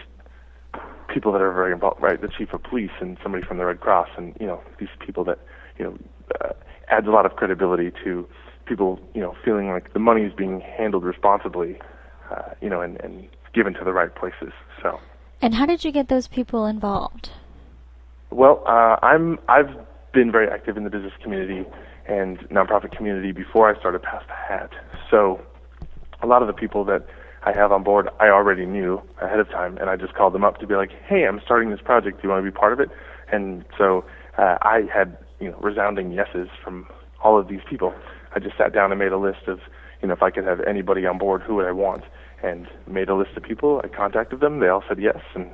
people 1.09 1.33
that 1.33 1.41
are 1.41 1.53
very 1.53 1.73
involved, 1.73 2.03
right? 2.03 2.21
The 2.21 2.29
chief 2.29 2.53
of 2.53 2.63
police 2.63 2.91
and 3.01 3.19
somebody 3.23 3.45
from 3.45 3.59
the 3.59 3.65
Red 3.65 3.81
Cross, 3.81 4.09
and 4.17 4.37
you 4.41 4.47
know 4.47 4.61
these 4.79 4.89
people 5.05 5.25
that 5.25 5.39
you 5.79 5.85
know 5.85 5.99
uh, 6.41 6.53
adds 6.89 7.07
a 7.07 7.11
lot 7.11 7.27
of 7.27 7.37
credibility 7.37 7.91
to 8.05 8.27
people, 8.67 9.01
you 9.15 9.21
know, 9.21 9.35
feeling 9.45 9.69
like 9.69 9.93
the 9.93 9.99
money 9.99 10.23
is 10.23 10.33
being 10.33 10.61
handled 10.61 11.05
responsibly, 11.05 11.79
uh, 12.31 12.43
you 12.61 12.69
know, 12.69 12.81
and, 12.81 13.01
and 13.01 13.29
given 13.55 13.75
to 13.75 13.85
the 13.85 13.93
right 13.93 14.15
places. 14.15 14.53
So. 14.83 15.01
And 15.41 15.55
how 15.55 15.67
did 15.67 15.85
you 15.85 15.93
get 15.93 16.09
those 16.09 16.29
people 16.29 16.67
involved? 16.67 17.31
Well, 18.31 18.63
uh, 18.67 18.97
I'm 19.03 19.39
I've 19.49 19.71
been 20.13 20.33
very 20.33 20.49
active 20.49 20.77
in 20.77 20.85
the 20.85 20.91
business 20.91 21.13
community 21.23 21.69
and 22.07 22.39
nonprofit 22.51 22.97
community 22.97 23.33
before 23.33 23.75
I 23.75 23.79
started 23.79 24.03
Pass 24.03 24.23
the 24.27 24.35
Hat. 24.35 24.71
So, 25.11 25.41
a 26.23 26.27
lot 26.27 26.43
of 26.43 26.49
the 26.49 26.55
people 26.55 26.85
that 26.85 27.07
I 27.45 27.53
have 27.53 27.73
on 27.73 27.83
board, 27.83 28.09
I 28.21 28.29
already 28.29 28.67
knew 28.67 29.03
ahead 29.21 29.41
of 29.41 29.49
time, 29.49 29.77
and 29.79 29.91
I 29.91 29.97
just 29.97 30.15
called 30.15 30.33
them 30.33 30.45
up 30.45 30.59
to 30.59 30.67
be 30.67 30.75
like, 30.75 30.91
"Hey, 31.07 31.27
I'm 31.27 31.41
starting 31.45 31.71
this 31.71 31.81
project. 31.81 32.19
Do 32.19 32.29
you 32.29 32.31
want 32.31 32.45
to 32.45 32.51
be 32.51 32.57
part 32.57 32.73
of 32.73 32.81
it?" 32.81 32.91
And 33.31 33.65
so 33.77 34.05
uh, 34.39 34.59
I 34.63 34.83
had 34.93 35.19
you 35.41 35.51
know 35.51 35.59
resounding 35.61 36.13
yeses 36.13 36.49
from 36.63 36.87
all 37.23 37.39
of 37.39 37.49
these 37.49 37.63
people. 37.69 37.95
I 38.35 38.39
just 38.39 38.57
sat 38.57 38.73
down 38.73 38.93
and 38.93 38.99
made 38.99 39.13
a 39.13 39.19
list 39.19 39.49
of 39.49 39.61
you 40.01 40.09
know 40.09 40.15
if 40.15 40.23
I 40.23 40.31
could 40.31 40.45
have 40.45 40.61
anybody 40.61 41.07
on 41.07 41.19
board, 41.19 41.43
who 41.43 41.57
would 41.57 41.67
I 41.67 41.73
want? 41.73 42.05
and 42.43 42.67
made 42.87 43.09
a 43.09 43.15
list 43.15 43.37
of 43.37 43.43
people. 43.43 43.81
I 43.83 43.89
contacted 43.89 44.41
them. 44.41 44.61
They 44.61 44.69
all 44.69 44.83
said 44.89 44.99
yes, 45.01 45.19
and 45.35 45.51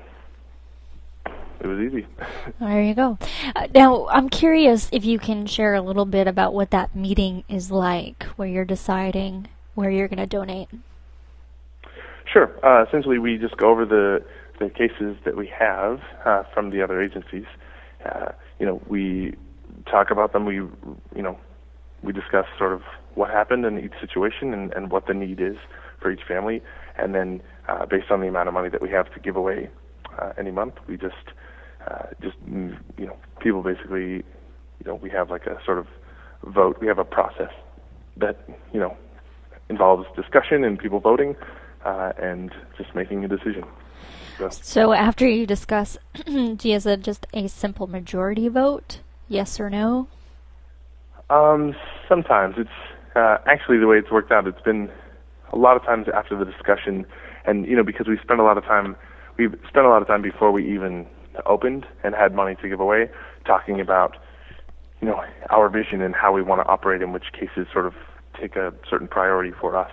it 1.60 1.66
was 1.66 1.78
easy. 1.78 2.06
There 2.60 2.82
you 2.82 2.94
go. 2.94 3.18
Uh, 3.54 3.68
now, 3.74 4.08
I'm 4.08 4.28
curious 4.28 4.88
if 4.90 5.04
you 5.04 5.18
can 5.18 5.46
share 5.46 5.74
a 5.74 5.82
little 5.82 6.06
bit 6.06 6.26
about 6.26 6.54
what 6.54 6.70
that 6.70 6.96
meeting 6.96 7.44
is 7.48 7.70
like, 7.70 8.24
where 8.36 8.48
you're 8.48 8.64
deciding 8.64 9.48
where 9.74 9.90
you're 9.90 10.08
going 10.08 10.18
to 10.18 10.26
donate. 10.26 10.68
Sure. 12.30 12.50
Uh, 12.64 12.84
essentially, 12.86 13.18
we 13.18 13.38
just 13.38 13.56
go 13.56 13.70
over 13.70 13.84
the 13.86 14.24
the 14.58 14.68
cases 14.68 15.16
that 15.24 15.36
we 15.36 15.46
have 15.56 16.00
uh, 16.26 16.42
from 16.52 16.70
the 16.70 16.82
other 16.82 17.00
agencies. 17.00 17.44
Uh, 18.04 18.32
you 18.58 18.66
know, 18.66 18.82
we 18.88 19.34
talk 19.90 20.10
about 20.10 20.32
them. 20.32 20.44
We, 20.44 20.56
you 20.56 21.22
know, 21.22 21.38
we 22.02 22.12
discuss 22.12 22.44
sort 22.58 22.72
of 22.72 22.82
what 23.14 23.30
happened 23.30 23.64
in 23.64 23.78
each 23.78 23.92
situation 24.00 24.52
and, 24.52 24.72
and 24.74 24.90
what 24.90 25.06
the 25.06 25.14
need 25.14 25.40
is 25.40 25.56
for 26.00 26.10
each 26.10 26.22
family, 26.26 26.60
and 26.96 27.14
then 27.14 27.40
uh, 27.68 27.86
based 27.86 28.10
on 28.10 28.20
the 28.20 28.26
amount 28.28 28.48
of 28.48 28.54
money 28.54 28.68
that 28.68 28.82
we 28.82 28.90
have 28.90 29.12
to 29.14 29.20
give 29.20 29.36
away 29.36 29.70
uh, 30.20 30.32
any 30.38 30.50
month, 30.50 30.74
we 30.88 30.96
just 30.96 31.14
uh, 31.88 32.06
just 32.20 32.36
you 32.46 33.06
know 33.06 33.16
people 33.40 33.62
basically 33.62 34.16
you 34.80 34.84
know 34.86 34.96
we 34.96 35.08
have 35.08 35.30
like 35.30 35.46
a 35.46 35.58
sort 35.64 35.78
of 35.78 35.86
vote. 36.44 36.76
We 36.80 36.88
have 36.88 36.98
a 36.98 37.04
process 37.04 37.52
that 38.16 38.38
you 38.72 38.80
know 38.80 38.96
involves 39.70 40.06
discussion 40.16 40.64
and 40.64 40.78
people 40.78 41.00
voting 41.00 41.36
uh, 41.84 42.12
and 42.20 42.50
just 42.76 42.94
making 42.94 43.24
a 43.24 43.28
decision. 43.28 43.64
So, 44.38 44.48
so 44.50 44.92
after 44.92 45.26
you 45.28 45.46
discuss, 45.46 45.98
do 46.26 46.56
you 46.62 46.78
have 46.78 47.02
just 47.02 47.26
a 47.32 47.48
simple 47.48 47.86
majority 47.86 48.48
vote, 48.48 49.00
yes 49.28 49.58
or 49.58 49.68
no? 49.68 50.06
Um, 51.30 51.74
sometimes 52.08 52.54
it's 52.56 52.70
uh, 53.16 53.38
actually 53.46 53.78
the 53.78 53.86
way 53.86 53.98
it's 53.98 54.10
worked 54.10 54.30
out. 54.30 54.46
It's 54.46 54.62
been 54.62 54.90
a 55.52 55.56
lot 55.56 55.76
of 55.76 55.82
times 55.82 56.06
after 56.14 56.38
the 56.38 56.44
discussion, 56.44 57.04
and 57.44 57.66
you 57.66 57.76
know 57.76 57.82
because 57.82 58.06
we 58.06 58.18
spent 58.22 58.40
a 58.40 58.44
lot 58.44 58.56
of 58.56 58.64
time, 58.64 58.96
we 59.36 59.48
spent 59.68 59.86
a 59.86 59.88
lot 59.88 60.02
of 60.02 60.08
time 60.08 60.22
before 60.22 60.52
we 60.52 60.72
even 60.72 61.06
opened 61.46 61.86
and 62.02 62.14
had 62.14 62.34
money 62.34 62.56
to 62.62 62.68
give 62.68 62.80
away, 62.80 63.10
talking 63.44 63.80
about 63.80 64.16
you 65.00 65.08
know 65.08 65.22
our 65.50 65.68
vision 65.68 66.00
and 66.00 66.14
how 66.14 66.32
we 66.32 66.42
want 66.42 66.62
to 66.62 66.66
operate 66.68 67.02
in 67.02 67.12
which 67.12 67.32
cases 67.32 67.66
sort 67.72 67.86
of 67.86 67.94
take 68.40 68.56
a 68.56 68.72
certain 68.88 69.08
priority 69.08 69.52
for 69.60 69.76
us. 69.76 69.90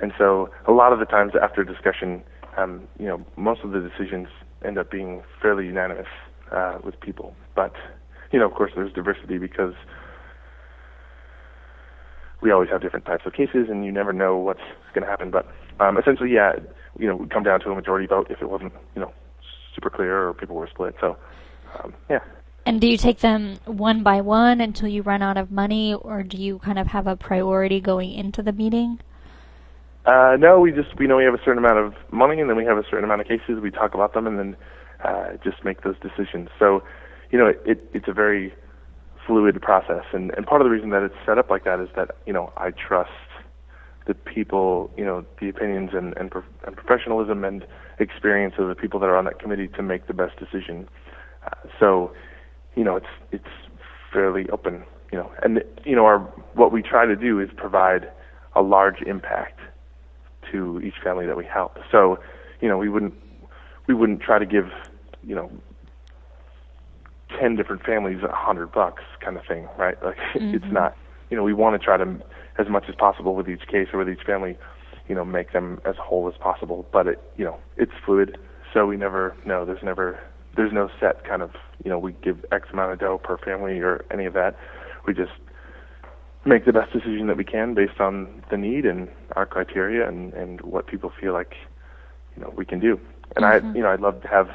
And 0.00 0.12
so 0.16 0.50
a 0.66 0.72
lot 0.72 0.92
of 0.92 0.98
the 0.98 1.04
times 1.04 1.32
after 1.40 1.64
discussion, 1.64 2.22
um, 2.56 2.86
you 2.98 3.06
know, 3.06 3.24
most 3.36 3.62
of 3.62 3.72
the 3.72 3.80
decisions 3.80 4.28
end 4.64 4.78
up 4.78 4.90
being 4.90 5.22
fairly 5.40 5.66
unanimous 5.66 6.06
uh, 6.52 6.78
with 6.84 7.00
people. 7.00 7.34
But 7.54 7.74
you 8.32 8.38
know, 8.38 8.46
of 8.46 8.54
course, 8.54 8.72
there's 8.74 8.92
diversity 8.92 9.38
because 9.38 9.74
we 12.40 12.50
always 12.50 12.70
have 12.70 12.80
different 12.80 13.06
types 13.06 13.24
of 13.26 13.32
cases, 13.32 13.66
and 13.68 13.84
you 13.84 13.92
never 13.92 14.12
know 14.12 14.36
what's 14.36 14.60
going 14.94 15.02
to 15.02 15.10
happen. 15.10 15.30
But 15.30 15.46
um, 15.80 15.98
essentially, 15.98 16.32
yeah, 16.32 16.52
you 16.98 17.06
know, 17.06 17.16
we 17.16 17.26
come 17.28 17.42
down 17.42 17.60
to 17.60 17.70
a 17.70 17.74
majority 17.74 18.06
vote 18.06 18.28
if 18.30 18.40
it 18.40 18.48
wasn't, 18.48 18.72
you 18.94 19.00
know, 19.00 19.12
super 19.74 19.90
clear 19.90 20.28
or 20.28 20.34
people 20.34 20.56
were 20.56 20.68
split. 20.68 20.94
So, 21.00 21.16
um, 21.82 21.94
yeah. 22.08 22.20
And 22.66 22.80
do 22.80 22.86
you 22.86 22.98
take 22.98 23.20
them 23.20 23.58
one 23.64 24.02
by 24.02 24.20
one 24.20 24.60
until 24.60 24.88
you 24.88 25.02
run 25.02 25.22
out 25.22 25.36
of 25.36 25.50
money, 25.50 25.94
or 25.94 26.22
do 26.22 26.36
you 26.36 26.58
kind 26.58 26.78
of 26.78 26.88
have 26.88 27.06
a 27.06 27.16
priority 27.16 27.80
going 27.80 28.12
into 28.12 28.42
the 28.42 28.52
meeting? 28.52 29.00
Uh, 30.08 30.38
no, 30.40 30.58
we 30.58 30.72
just 30.72 30.98
we 30.98 31.06
know 31.06 31.18
we 31.18 31.24
have 31.24 31.34
a 31.34 31.44
certain 31.44 31.62
amount 31.62 31.76
of 31.78 31.92
money, 32.10 32.40
and 32.40 32.48
then 32.48 32.56
we 32.56 32.64
have 32.64 32.78
a 32.78 32.82
certain 32.84 33.04
amount 33.04 33.20
of 33.20 33.28
cases. 33.28 33.60
We 33.62 33.70
talk 33.70 33.92
about 33.92 34.14
them, 34.14 34.26
and 34.26 34.38
then 34.38 34.56
uh, 35.04 35.36
just 35.44 35.62
make 35.66 35.82
those 35.82 35.96
decisions. 36.00 36.48
So, 36.58 36.82
you 37.30 37.38
know, 37.38 37.48
it, 37.48 37.60
it, 37.66 37.90
it's 37.92 38.08
a 38.08 38.14
very 38.14 38.54
fluid 39.26 39.60
process, 39.60 40.04
and 40.14 40.30
and 40.34 40.46
part 40.46 40.62
of 40.62 40.64
the 40.64 40.70
reason 40.70 40.88
that 40.90 41.02
it's 41.02 41.14
set 41.26 41.36
up 41.36 41.50
like 41.50 41.64
that 41.64 41.78
is 41.78 41.90
that 41.94 42.12
you 42.24 42.32
know 42.32 42.54
I 42.56 42.70
trust 42.70 43.10
the 44.06 44.14
people, 44.14 44.90
you 44.96 45.04
know, 45.04 45.26
the 45.42 45.50
opinions 45.50 45.90
and 45.92 46.16
and, 46.16 46.30
pro- 46.30 46.42
and 46.66 46.74
professionalism 46.74 47.44
and 47.44 47.66
experience 47.98 48.54
of 48.56 48.68
the 48.68 48.74
people 48.74 48.98
that 49.00 49.10
are 49.10 49.16
on 49.16 49.26
that 49.26 49.38
committee 49.38 49.68
to 49.68 49.82
make 49.82 50.06
the 50.06 50.14
best 50.14 50.38
decision. 50.38 50.88
Uh, 51.44 51.68
so, 51.78 52.12
you 52.76 52.82
know, 52.82 52.96
it's 52.96 53.12
it's 53.30 53.52
fairly 54.10 54.48
open, 54.48 54.84
you 55.12 55.18
know, 55.18 55.30
and 55.42 55.62
you 55.84 55.94
know 55.94 56.06
our 56.06 56.20
what 56.54 56.72
we 56.72 56.80
try 56.80 57.04
to 57.04 57.14
do 57.14 57.38
is 57.40 57.50
provide 57.58 58.10
a 58.56 58.62
large 58.62 59.02
impact 59.02 59.60
to 60.52 60.80
each 60.80 60.94
family 61.02 61.26
that 61.26 61.36
we 61.36 61.44
help. 61.44 61.78
So, 61.90 62.18
you 62.60 62.68
know, 62.68 62.78
we 62.78 62.88
wouldn't 62.88 63.14
we 63.86 63.94
wouldn't 63.94 64.20
try 64.20 64.38
to 64.38 64.46
give, 64.46 64.66
you 65.22 65.34
know, 65.34 65.50
ten 67.40 67.56
different 67.56 67.82
families 67.84 68.22
a 68.22 68.34
hundred 68.34 68.72
bucks 68.72 69.02
kind 69.20 69.36
of 69.36 69.44
thing, 69.46 69.68
right? 69.78 69.96
Like 70.04 70.16
mm-hmm. 70.34 70.54
it's 70.54 70.72
not. 70.72 70.96
You 71.30 71.36
know, 71.36 71.42
we 71.42 71.52
want 71.52 71.78
to 71.78 71.84
try 71.84 71.96
to 71.98 72.20
as 72.58 72.68
much 72.68 72.84
as 72.88 72.94
possible 72.94 73.34
with 73.34 73.48
each 73.48 73.66
case 73.68 73.88
or 73.92 73.98
with 73.98 74.08
each 74.08 74.24
family, 74.26 74.56
you 75.08 75.14
know, 75.14 75.24
make 75.24 75.52
them 75.52 75.80
as 75.84 75.94
whole 75.96 76.26
as 76.28 76.34
possible. 76.40 76.86
But 76.90 77.06
it, 77.06 77.22
you 77.36 77.44
know, 77.44 77.58
it's 77.76 77.92
fluid, 78.04 78.38
so 78.72 78.86
we 78.86 78.96
never 78.96 79.36
know. 79.44 79.64
There's 79.64 79.82
never 79.82 80.18
there's 80.56 80.72
no 80.72 80.88
set 81.00 81.24
kind 81.24 81.42
of 81.42 81.52
you 81.84 81.90
know 81.90 81.98
we 81.98 82.12
give 82.22 82.44
X 82.50 82.68
amount 82.72 82.92
of 82.92 82.98
dough 82.98 83.18
per 83.22 83.38
family 83.38 83.78
or 83.80 84.04
any 84.10 84.26
of 84.26 84.34
that. 84.34 84.56
We 85.06 85.14
just 85.14 85.32
make 86.44 86.64
the 86.64 86.72
best 86.72 86.92
decision 86.92 87.26
that 87.26 87.36
we 87.36 87.44
can 87.44 87.74
based 87.74 88.00
on 88.00 88.42
the 88.50 88.56
need 88.56 88.86
and 88.86 89.08
our 89.36 89.46
criteria 89.46 90.08
and 90.08 90.32
and 90.34 90.60
what 90.62 90.86
people 90.86 91.12
feel 91.20 91.32
like 91.32 91.54
you 92.36 92.42
know 92.42 92.52
we 92.56 92.64
can 92.64 92.80
do. 92.80 93.00
And 93.36 93.44
mm-hmm. 93.44 93.66
I 93.68 93.74
you 93.74 93.82
know 93.82 93.90
I'd 93.90 94.00
love 94.00 94.22
to 94.22 94.28
have 94.28 94.50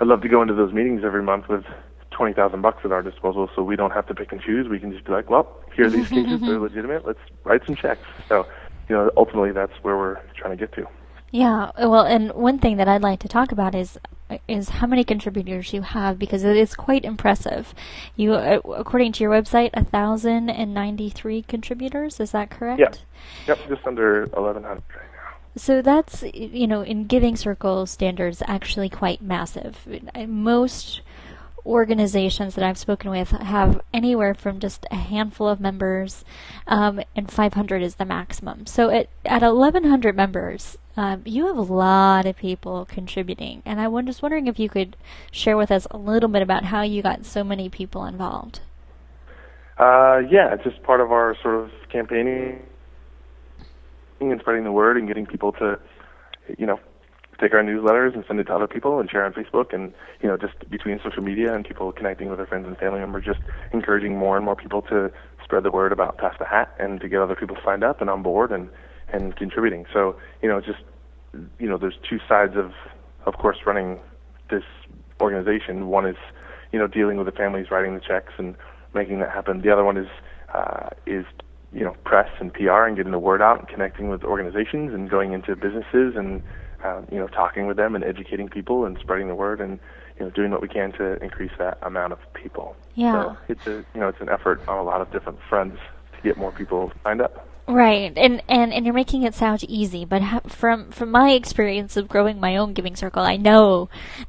I'd 0.00 0.06
love 0.06 0.20
to 0.22 0.28
go 0.28 0.42
into 0.42 0.54
those 0.54 0.72
meetings 0.72 1.02
every 1.04 1.22
month 1.22 1.48
with 1.48 1.64
twenty 2.10 2.32
thousand 2.32 2.62
bucks 2.62 2.80
at 2.84 2.92
our 2.92 3.02
disposal, 3.02 3.48
so 3.54 3.62
we 3.62 3.76
don't 3.76 3.92
have 3.92 4.06
to 4.08 4.14
pick 4.14 4.32
and 4.32 4.40
choose. 4.40 4.68
We 4.68 4.78
can 4.78 4.92
just 4.92 5.04
be 5.04 5.12
like, 5.12 5.30
well, 5.30 5.48
here 5.74 5.86
are 5.86 5.90
these 5.90 6.08
cases; 6.16 6.40
they're 6.40 6.58
legitimate. 6.58 7.06
Let's 7.06 7.20
write 7.44 7.64
some 7.66 7.76
checks. 7.76 8.06
So, 8.28 8.46
you 8.88 8.96
know, 8.96 9.10
ultimately, 9.16 9.52
that's 9.52 9.72
where 9.82 9.96
we're 9.96 10.20
trying 10.34 10.56
to 10.56 10.56
get 10.56 10.72
to. 10.74 10.86
Yeah, 11.30 11.70
well, 11.78 12.02
and 12.02 12.32
one 12.32 12.58
thing 12.58 12.76
that 12.76 12.88
I'd 12.88 13.02
like 13.02 13.20
to 13.20 13.28
talk 13.28 13.52
about 13.52 13.74
is 13.74 13.98
is 14.48 14.68
how 14.68 14.86
many 14.88 15.04
contributors 15.04 15.72
you 15.72 15.82
have 15.82 16.18
because 16.18 16.42
it 16.42 16.56
is 16.56 16.74
quite 16.74 17.04
impressive. 17.04 17.74
You, 18.16 18.34
uh, 18.34 18.60
according 18.76 19.12
to 19.12 19.24
your 19.24 19.30
website, 19.30 19.70
a 19.74 19.84
thousand 19.84 20.50
and 20.50 20.72
ninety 20.72 21.10
three 21.10 21.42
contributors. 21.42 22.20
Is 22.20 22.32
that 22.32 22.50
correct? 22.50 22.80
Yeah. 22.80 22.92
Yep, 23.48 23.68
just 23.68 23.86
under 23.86 24.24
eleven 24.36 24.62
hundred 24.62 24.84
right 24.94 25.12
now. 25.14 25.36
So 25.56 25.82
that's 25.82 26.22
you 26.22 26.66
know 26.66 26.82
in 26.82 27.06
Giving 27.06 27.36
Circle 27.36 27.86
standards 27.86 28.42
actually 28.46 28.88
quite 28.88 29.20
massive. 29.20 29.86
Most 30.26 31.02
organizations 31.66 32.54
that 32.54 32.64
I've 32.64 32.78
spoken 32.78 33.10
with 33.10 33.30
have 33.30 33.80
anywhere 33.92 34.34
from 34.34 34.60
just 34.60 34.86
a 34.90 34.96
handful 34.96 35.48
of 35.48 35.60
members, 35.60 36.24
um, 36.68 37.00
and 37.16 37.30
500 37.30 37.82
is 37.82 37.96
the 37.96 38.04
maximum. 38.04 38.66
So 38.66 38.88
at, 38.90 39.08
at 39.24 39.42
1,100 39.42 40.14
members, 40.14 40.78
um, 40.96 41.22
you 41.24 41.46
have 41.46 41.58
a 41.58 41.62
lot 41.62 42.26
of 42.26 42.36
people 42.36 42.86
contributing, 42.86 43.62
and 43.64 43.80
I 43.80 43.88
was 43.88 44.06
just 44.06 44.22
wondering 44.22 44.46
if 44.46 44.58
you 44.58 44.68
could 44.68 44.96
share 45.30 45.56
with 45.56 45.70
us 45.70 45.86
a 45.90 45.98
little 45.98 46.28
bit 46.28 46.42
about 46.42 46.64
how 46.64 46.82
you 46.82 47.02
got 47.02 47.24
so 47.24 47.44
many 47.44 47.68
people 47.68 48.04
involved. 48.06 48.60
Uh, 49.78 50.22
yeah, 50.30 50.54
it's 50.54 50.64
just 50.64 50.82
part 50.82 51.00
of 51.00 51.12
our 51.12 51.36
sort 51.42 51.56
of 51.56 51.70
campaigning 51.90 52.62
and 54.20 54.40
spreading 54.40 54.64
the 54.64 54.72
word 54.72 54.96
and 54.96 55.06
getting 55.06 55.26
people 55.26 55.52
to, 55.52 55.78
you 56.56 56.64
know, 56.64 56.80
take 57.38 57.52
our 57.52 57.62
newsletters 57.62 58.14
and 58.14 58.24
send 58.26 58.40
it 58.40 58.44
to 58.44 58.54
other 58.54 58.66
people 58.66 58.98
and 58.98 59.10
share 59.10 59.24
on 59.26 59.32
Facebook 59.34 59.74
and 59.74 59.92
you 60.22 60.28
know 60.28 60.38
just 60.38 60.54
between 60.70 60.98
social 61.04 61.22
media 61.22 61.52
and 61.54 61.66
people 61.66 61.92
connecting 61.92 62.30
with 62.30 62.38
their 62.38 62.46
friends 62.46 62.66
and 62.66 62.78
family 62.78 63.00
members, 63.00 63.24
just 63.24 63.40
encouraging 63.72 64.16
more 64.16 64.36
and 64.36 64.44
more 64.44 64.56
people 64.56 64.80
to 64.80 65.12
spread 65.44 65.62
the 65.62 65.70
word 65.70 65.92
about 65.92 66.16
Pass 66.16 66.34
the 66.38 66.46
Hat 66.46 66.74
and 66.78 66.98
to 67.00 67.08
get 67.08 67.20
other 67.20 67.36
people 67.36 67.56
signed 67.62 67.84
up 67.84 68.00
and 68.00 68.08
on 68.08 68.22
board 68.22 68.50
and 68.50 68.70
and 69.12 69.36
contributing. 69.36 69.86
So 69.92 70.16
you 70.42 70.48
know 70.48 70.60
just 70.60 70.82
you 71.58 71.68
know 71.68 71.78
there's 71.78 71.98
two 72.08 72.18
sides 72.28 72.56
of 72.56 72.72
of 73.26 73.34
course 73.34 73.58
running 73.66 73.98
this 74.50 74.64
organization. 75.20 75.88
One 75.88 76.06
is 76.06 76.16
you 76.72 76.78
know 76.78 76.86
dealing 76.86 77.16
with 77.16 77.26
the 77.26 77.32
families, 77.32 77.70
writing 77.70 77.94
the 77.94 78.00
checks 78.00 78.32
and 78.38 78.56
making 78.94 79.18
that 79.20 79.30
happen. 79.30 79.60
The 79.62 79.72
other 79.72 79.84
one 79.84 79.96
is 79.96 80.08
uh, 80.54 80.90
is 81.06 81.24
you 81.72 81.84
know 81.84 81.94
press 82.04 82.30
and 82.40 82.52
PR 82.52 82.84
and 82.84 82.96
getting 82.96 83.12
the 83.12 83.18
word 83.18 83.42
out 83.42 83.58
and 83.58 83.68
connecting 83.68 84.08
with 84.08 84.24
organizations 84.24 84.94
and 84.94 85.10
going 85.10 85.32
into 85.32 85.54
businesses 85.56 86.14
and 86.16 86.42
uh, 86.84 87.02
you 87.10 87.18
know, 87.18 87.26
talking 87.28 87.66
with 87.66 87.76
them 87.76 87.94
and 87.94 88.04
educating 88.04 88.48
people 88.48 88.84
and 88.84 88.98
spreading 89.00 89.28
the 89.28 89.34
word 89.34 89.60
and 89.60 89.78
you 90.18 90.24
know, 90.24 90.30
doing 90.30 90.50
what 90.50 90.62
we 90.62 90.68
can 90.68 90.92
to 90.92 91.22
increase 91.22 91.50
that 91.58 91.78
amount 91.82 92.12
of 92.12 92.18
people. 92.34 92.76
Yeah. 92.94 93.12
So 93.12 93.36
it's 93.48 93.66
a 93.66 93.84
you 93.94 94.00
know, 94.00 94.08
it's 94.08 94.20
an 94.20 94.28
effort 94.28 94.60
on 94.68 94.78
a 94.78 94.82
lot 94.82 95.00
of 95.00 95.10
different 95.10 95.38
fronts 95.48 95.78
to 96.14 96.22
get 96.22 96.36
more 96.36 96.52
people 96.52 96.92
signed 97.04 97.20
up. 97.20 97.45
Right, 97.68 98.12
and 98.16 98.42
and 98.48 98.72
and 98.72 98.84
you're 98.84 98.94
making 98.94 99.24
it 99.24 99.34
sound 99.34 99.64
easy, 99.64 100.04
but 100.04 100.22
ha- 100.22 100.40
from 100.46 100.90
from 100.90 101.10
my 101.10 101.30
experience 101.30 101.96
of 101.96 102.08
growing 102.08 102.38
my 102.38 102.56
own 102.56 102.74
giving 102.74 102.94
circle, 102.94 103.22
I 103.22 103.36
know 103.36 103.88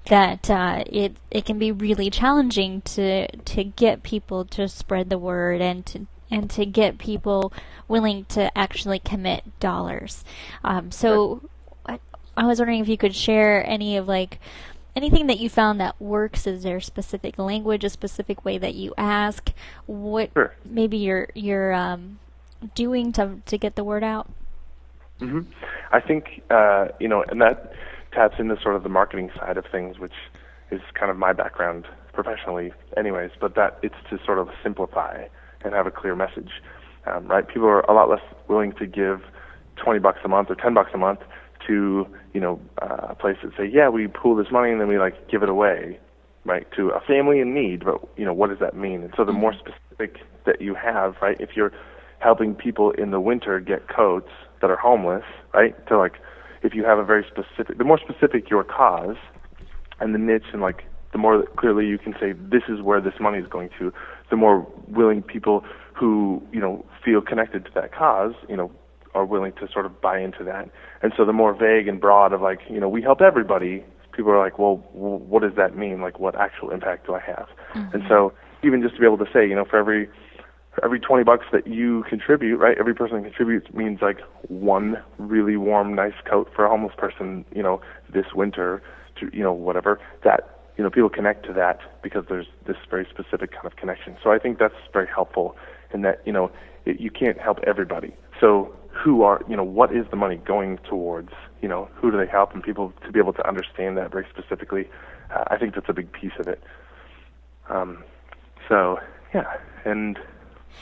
that 0.10 0.50
uh, 0.50 0.84
it 0.88 1.18
it 1.30 1.46
can 1.46 1.60
be 1.60 1.72
really 1.72 2.10
challenging 2.10 2.82
to 2.82 3.28
to 3.28 3.64
get 3.64 4.02
people 4.02 4.44
to 4.46 4.68
spread 4.68 5.10
the 5.12 5.20
word 5.20 5.62
and 5.62 5.86
to 5.86 6.08
and 6.32 6.50
to 6.52 6.66
get 6.66 6.98
people 6.98 7.54
willing 7.88 8.26
to 8.26 8.56
actually 8.58 9.00
commit 9.00 9.60
dollars. 9.60 10.24
Um, 10.64 10.92
so 10.92 11.48
I 12.38 12.46
was 12.46 12.60
wondering 12.60 12.80
if 12.80 12.88
you 12.88 12.98
could 12.98 13.16
share 13.16 13.68
any 13.68 13.98
of 13.98 14.08
like 14.08 14.40
anything 14.96 15.28
that 15.28 15.40
you 15.40 15.50
found 15.50 15.82
that 15.82 16.00
works. 16.00 16.46
Is 16.46 16.64
there 16.64 16.78
a 16.78 16.82
specific 16.82 17.40
language, 17.40 17.84
a 17.84 17.90
specific 17.90 18.46
way 18.46 18.60
that 18.60 18.76
you 18.76 18.94
ask? 18.96 19.52
What 19.88 20.30
sure. 20.34 20.56
maybe 20.64 20.98
you're 20.98 21.30
you're 21.34 21.74
um, 21.74 22.20
doing 22.76 23.12
to 23.14 23.40
to 23.46 23.58
get 23.58 23.76
the 23.76 23.84
word 23.84 24.04
out? 24.04 24.30
hmm 25.20 25.42
I 25.92 26.00
think 26.00 26.44
uh, 26.50 26.88
you 27.00 27.08
know, 27.08 27.24
and 27.28 27.42
that 27.42 27.72
taps 28.14 28.36
into 28.40 28.60
sort 28.62 28.76
of 28.76 28.84
the 28.84 28.90
marketing 28.90 29.32
side 29.38 29.58
of 29.58 29.66
things, 29.72 30.00
which 30.00 30.14
is 30.72 30.82
kind 30.94 31.10
of 31.10 31.18
my 31.18 31.34
background 31.34 31.86
professionally, 32.14 32.74
anyways. 32.98 33.32
But 33.40 33.56
that 33.56 33.80
it's 33.82 33.96
to 34.10 34.20
sort 34.26 34.40
of 34.40 34.50
simplify 34.64 35.26
and 35.64 35.74
have 35.74 35.88
a 35.88 35.92
clear 35.92 36.16
message, 36.16 36.52
um, 37.06 37.28
right? 37.28 37.48
People 37.48 37.68
are 37.68 37.82
a 37.82 37.94
lot 37.94 38.10
less 38.10 38.22
willing 38.48 38.74
to 38.74 38.86
give 38.86 39.22
20 39.78 40.00
bucks 40.00 40.20
a 40.24 40.28
month 40.28 40.50
or 40.50 40.56
10 40.56 40.74
bucks 40.74 40.92
a 40.94 40.98
month 40.98 41.20
to 41.66 42.08
you 42.34 42.40
know 42.40 42.60
uh, 42.82 43.08
a 43.10 43.16
place 43.16 43.38
that 43.44 43.52
say, 43.58 43.66
yeah, 43.66 43.90
we 43.90 44.08
pool 44.08 44.36
this 44.36 44.52
money 44.52 44.72
and 44.72 44.80
then 44.82 44.88
we 44.88 44.98
like 44.98 45.30
give 45.30 45.44
it 45.44 45.50
away, 45.50 46.00
right, 46.46 46.68
to 46.76 46.90
a 46.90 47.00
family 47.02 47.40
in 47.40 47.54
need. 47.54 47.86
But 47.86 48.02
you 48.18 48.26
know, 48.26 48.34
what 48.34 48.50
does 48.50 48.60
that 48.60 48.76
mean? 48.76 49.04
And 49.04 49.14
so 49.16 49.24
the 49.24 49.34
more 49.34 49.54
specific 49.54 50.18
that 50.46 50.62
you 50.62 50.76
have, 50.76 51.16
right, 51.22 51.40
if 51.40 51.56
you're 51.56 51.72
helping 52.28 52.54
people 52.54 52.92
in 52.92 53.12
the 53.12 53.22
winter 53.22 53.58
get 53.62 53.88
coats 53.88 54.34
that 54.60 54.70
are 54.70 54.76
homeless, 54.76 55.24
right, 55.54 55.74
to 55.88 55.98
like 55.98 56.16
if 56.62 56.74
you 56.76 56.84
have 56.84 57.00
a 57.00 57.06
very 57.06 57.24
specific, 57.24 57.78
the 57.78 57.86
more 57.86 57.98
specific 57.98 58.50
your 58.50 58.66
cause 58.66 59.16
and 60.02 60.14
the 60.14 60.20
niche 60.20 60.50
and 60.52 60.62
like 60.62 60.84
the 61.14 61.18
more 61.18 61.46
clearly 61.56 61.86
you 61.88 61.98
can 61.98 62.14
say 62.20 62.34
this 62.34 62.64
is 62.68 62.82
where 62.82 63.00
this 63.00 63.14
money 63.22 63.38
is 63.38 63.48
going 63.48 63.70
to, 63.80 63.94
the 64.30 64.36
more 64.36 64.68
willing 64.90 65.22
people 65.22 65.64
who 65.94 66.44
you 66.52 66.60
know 66.60 66.86
feel 67.06 67.22
connected 67.22 67.64
to 67.64 67.72
that 67.76 67.96
cause, 67.96 68.34
you 68.50 68.58
know, 68.58 68.70
are 69.16 69.24
willing 69.26 69.54
to 69.54 69.66
sort 69.72 69.86
of 69.86 70.02
buy 70.02 70.20
into 70.20 70.44
that. 70.44 70.70
And 71.02 71.14
so 71.16 71.24
the 71.24 71.32
more 71.32 71.54
vague 71.54 71.88
and 71.88 71.98
broad 72.02 72.34
of 72.34 72.42
like, 72.42 72.60
you 72.70 72.82
know, 72.82 72.90
we 72.90 73.02
help 73.02 73.22
everybody, 73.22 73.86
people 74.12 74.32
are 74.32 74.44
like, 74.44 74.60
well, 74.60 74.84
what 74.92 75.44
does 75.44 75.56
that 75.56 75.78
mean? 75.78 76.02
Like, 76.02 76.20
what 76.20 76.36
actual 76.36 76.72
impact 76.72 77.08
do 77.08 77.14
I 77.14 77.22
have? 77.22 77.48
Mm-hmm. 77.74 77.96
And 77.96 78.04
so 78.10 78.34
even 78.64 78.82
just 78.82 78.96
to 78.96 79.00
be 79.00 79.06
able 79.06 79.20
to 79.20 79.32
say, 79.32 79.48
you 79.48 79.56
know, 79.56 79.64
for 79.64 79.78
every 79.78 80.10
for 80.78 80.86
every 80.86 81.00
20 81.00 81.24
bucks 81.24 81.46
that 81.52 81.66
you 81.66 82.04
contribute, 82.08 82.58
right? 82.58 82.78
Every 82.78 82.94
person 82.94 83.16
that 83.18 83.24
contributes 83.24 83.74
means 83.74 84.00
like 84.02 84.20
one 84.48 85.02
really 85.18 85.58
warm, 85.58 85.96
nice 85.96 86.14
coat 86.30 86.52
for 86.56 86.66
a 86.66 86.70
homeless 86.70 86.94
person, 86.96 87.46
you 87.54 87.64
know, 87.64 87.82
this 88.14 88.28
winter, 88.36 88.82
to 89.20 89.30
you 89.34 89.42
know, 89.42 89.54
whatever. 89.54 90.00
That 90.24 90.60
you 90.78 90.84
know, 90.84 90.92
people 90.92 91.10
connect 91.10 91.48
to 91.48 91.54
that 91.54 91.80
because 92.04 92.26
there's 92.30 92.46
this 92.68 92.78
very 92.92 93.08
specific 93.10 93.52
kind 93.54 93.66
of 93.66 93.76
connection. 93.76 94.18
So 94.24 94.32
I 94.32 94.38
think 94.38 94.60
that's 94.60 94.76
very 94.94 95.08
helpful 95.08 95.56
in 95.92 96.04
that 96.04 96.22
you 96.26 96.32
know 96.32 96.52
it, 96.86 97.00
you 97.00 97.10
can't 97.10 97.40
help 97.40 97.58
everybody. 97.66 98.16
So 98.40 98.72
who 98.92 99.24
are 99.24 99.42
you 99.50 99.56
know 99.56 99.64
what 99.64 99.96
is 99.96 100.06
the 100.12 100.16
money 100.16 100.36
going 100.36 100.78
towards 100.88 101.32
you 101.62 101.68
know 101.68 101.90
who 101.96 102.12
do 102.12 102.18
they 102.18 102.28
help 102.28 102.54
and 102.54 102.62
people 102.62 102.94
to 103.04 103.12
be 103.12 103.18
able 103.20 103.34
to 103.34 103.48
understand 103.48 103.98
that 103.98 104.12
very 104.12 104.26
specifically 104.30 104.90
uh, 105.36 105.44
i 105.48 105.58
think 105.58 105.76
that's 105.76 105.88
a 105.88 105.94
big 105.94 106.12
piece 106.12 106.32
of 106.40 106.48
it 106.48 106.64
um, 107.70 108.04
so 108.68 108.98
yeah 109.36 109.46
and 109.86 110.18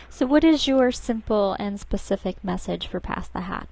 so 0.09 0.25
what 0.25 0.43
is 0.43 0.67
your 0.67 0.91
simple 0.91 1.55
and 1.59 1.79
specific 1.79 2.43
message 2.43 2.87
for 2.87 2.99
pass 2.99 3.27
the 3.27 3.41
hat 3.41 3.67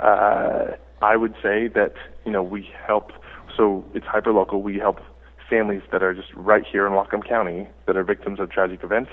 uh, 0.00 0.72
i 1.00 1.16
would 1.16 1.34
say 1.42 1.68
that 1.68 1.94
you 2.24 2.32
know 2.32 2.42
we 2.42 2.68
help 2.86 3.12
so 3.56 3.84
it's 3.94 4.06
hyper 4.06 4.32
local 4.32 4.62
we 4.62 4.78
help 4.78 5.00
families 5.48 5.82
that 5.92 6.02
are 6.02 6.14
just 6.14 6.32
right 6.34 6.64
here 6.64 6.86
in 6.86 6.94
Whatcom 6.94 7.22
County 7.28 7.68
that 7.86 7.94
are 7.94 8.04
victims 8.04 8.40
of 8.40 8.50
tragic 8.50 8.82
events 8.82 9.10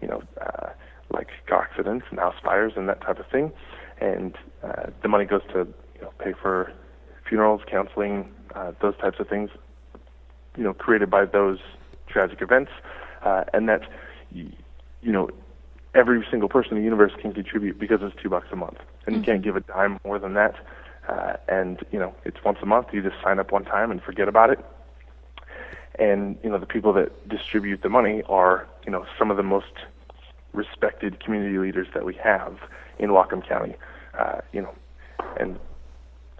you 0.00 0.08
know 0.08 0.22
uh, 0.40 0.68
like 1.12 1.28
car 1.46 1.68
accidents 1.70 2.06
and 2.10 2.18
house 2.18 2.34
fires 2.42 2.72
and 2.76 2.88
that 2.88 3.00
type 3.00 3.18
of 3.18 3.26
thing. 3.26 3.52
And 4.00 4.36
uh, 4.62 4.90
the 5.02 5.08
money 5.08 5.24
goes 5.24 5.42
to 5.52 5.66
you 5.94 6.02
know, 6.02 6.12
pay 6.18 6.32
for 6.40 6.72
funerals, 7.28 7.62
counseling, 7.70 8.32
uh, 8.54 8.72
those 8.80 8.96
types 8.98 9.18
of 9.20 9.28
things, 9.28 9.50
you 10.56 10.64
know, 10.64 10.74
created 10.74 11.10
by 11.10 11.24
those 11.24 11.58
tragic 12.08 12.42
events. 12.42 12.70
Uh, 13.22 13.44
and 13.52 13.68
that, 13.68 13.82
you 15.02 15.12
know, 15.12 15.30
every 15.94 16.24
single 16.30 16.48
person 16.48 16.72
in 16.72 16.78
the 16.78 16.84
universe 16.84 17.12
can 17.20 17.32
contribute 17.32 17.78
because 17.78 18.00
it's 18.02 18.14
two 18.22 18.28
bucks 18.28 18.48
a 18.52 18.56
month. 18.56 18.78
And 19.06 19.14
mm-hmm. 19.14 19.14
you 19.14 19.22
can't 19.22 19.42
give 19.42 19.56
a 19.56 19.60
dime 19.60 19.98
more 20.04 20.18
than 20.18 20.34
that. 20.34 20.54
Uh, 21.08 21.36
and, 21.48 21.84
you 21.92 21.98
know, 21.98 22.14
it's 22.24 22.42
once 22.44 22.58
a 22.62 22.66
month. 22.66 22.88
You 22.92 23.02
just 23.02 23.16
sign 23.22 23.38
up 23.38 23.52
one 23.52 23.64
time 23.64 23.90
and 23.90 24.02
forget 24.02 24.28
about 24.28 24.50
it. 24.50 24.58
And, 25.98 26.36
you 26.42 26.50
know, 26.50 26.58
the 26.58 26.66
people 26.66 26.92
that 26.94 27.28
distribute 27.28 27.82
the 27.82 27.88
money 27.88 28.22
are, 28.28 28.66
you 28.84 28.92
know, 28.92 29.06
some 29.18 29.30
of 29.30 29.36
the 29.36 29.42
most 29.42 29.72
respected 30.52 31.22
community 31.22 31.58
leaders 31.58 31.86
that 31.94 32.04
we 32.04 32.14
have 32.14 32.58
in 32.98 33.10
Whatcom 33.10 33.46
County. 33.46 33.76
Uh, 34.18 34.40
you 34.52 34.60
know, 34.60 34.74
and 35.38 35.58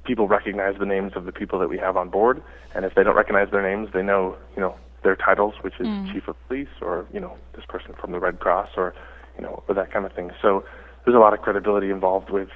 people 0.04 0.28
recognize 0.28 0.78
the 0.78 0.86
names 0.86 1.12
of 1.14 1.24
the 1.24 1.32
people 1.32 1.58
that 1.58 1.68
we 1.68 1.78
have 1.78 1.96
on 1.96 2.08
board, 2.08 2.42
and 2.74 2.84
if 2.84 2.94
they 2.94 3.02
don't 3.02 3.16
recognize 3.16 3.50
their 3.50 3.62
names, 3.62 3.90
they 3.92 4.02
know 4.02 4.36
you 4.54 4.62
know 4.62 4.74
their 5.02 5.16
titles, 5.16 5.54
which 5.60 5.74
is 5.78 5.86
mm. 5.86 6.12
chief 6.12 6.28
of 6.28 6.36
police 6.48 6.68
or 6.80 7.06
you 7.12 7.20
know 7.20 7.36
this 7.54 7.64
person 7.66 7.94
from 8.00 8.12
the 8.12 8.18
Red 8.18 8.40
Cross 8.40 8.70
or 8.76 8.94
you 9.36 9.42
know 9.42 9.62
or 9.68 9.74
that 9.74 9.92
kind 9.92 10.04
of 10.04 10.12
thing. 10.12 10.30
So 10.42 10.64
there's 11.04 11.14
a 11.14 11.20
lot 11.20 11.32
of 11.32 11.42
credibility 11.42 11.90
involved 11.90 12.30
with 12.30 12.48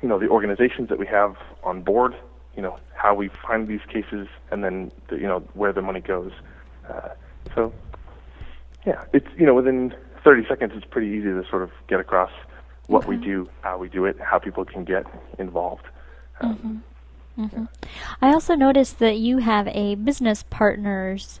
you 0.00 0.08
know 0.08 0.18
the 0.18 0.28
organizations 0.28 0.88
that 0.88 0.98
we 0.98 1.06
have 1.06 1.36
on 1.62 1.82
board. 1.82 2.14
You 2.56 2.62
know 2.62 2.78
how 2.94 3.14
we 3.14 3.28
find 3.28 3.68
these 3.68 3.84
cases, 3.88 4.28
and 4.50 4.62
then 4.62 4.92
the, 5.08 5.16
you 5.16 5.26
know 5.26 5.40
where 5.54 5.72
the 5.72 5.82
money 5.82 6.00
goes. 6.00 6.32
Uh, 6.88 7.08
so 7.54 7.72
yeah, 8.86 9.04
it's 9.12 9.28
you 9.36 9.46
know 9.46 9.54
within 9.54 9.94
30 10.24 10.46
seconds, 10.48 10.72
it's 10.74 10.86
pretty 10.86 11.08
easy 11.08 11.28
to 11.28 11.44
sort 11.48 11.62
of 11.62 11.70
get 11.88 12.00
across 12.00 12.30
what 12.86 13.06
we 13.06 13.16
do, 13.16 13.48
how 13.62 13.78
we 13.78 13.88
do 13.88 14.04
it, 14.04 14.16
how 14.20 14.38
people 14.38 14.64
can 14.64 14.84
get 14.84 15.04
involved. 15.38 15.84
Um, 16.40 16.56
mm-hmm. 16.56 16.76
Mm-hmm. 17.38 17.60
Yeah. 17.60 17.66
I 18.20 18.28
also 18.32 18.54
noticed 18.54 18.98
that 18.98 19.16
you 19.16 19.38
have 19.38 19.68
a 19.68 19.94
business 19.94 20.44
partners 20.50 21.40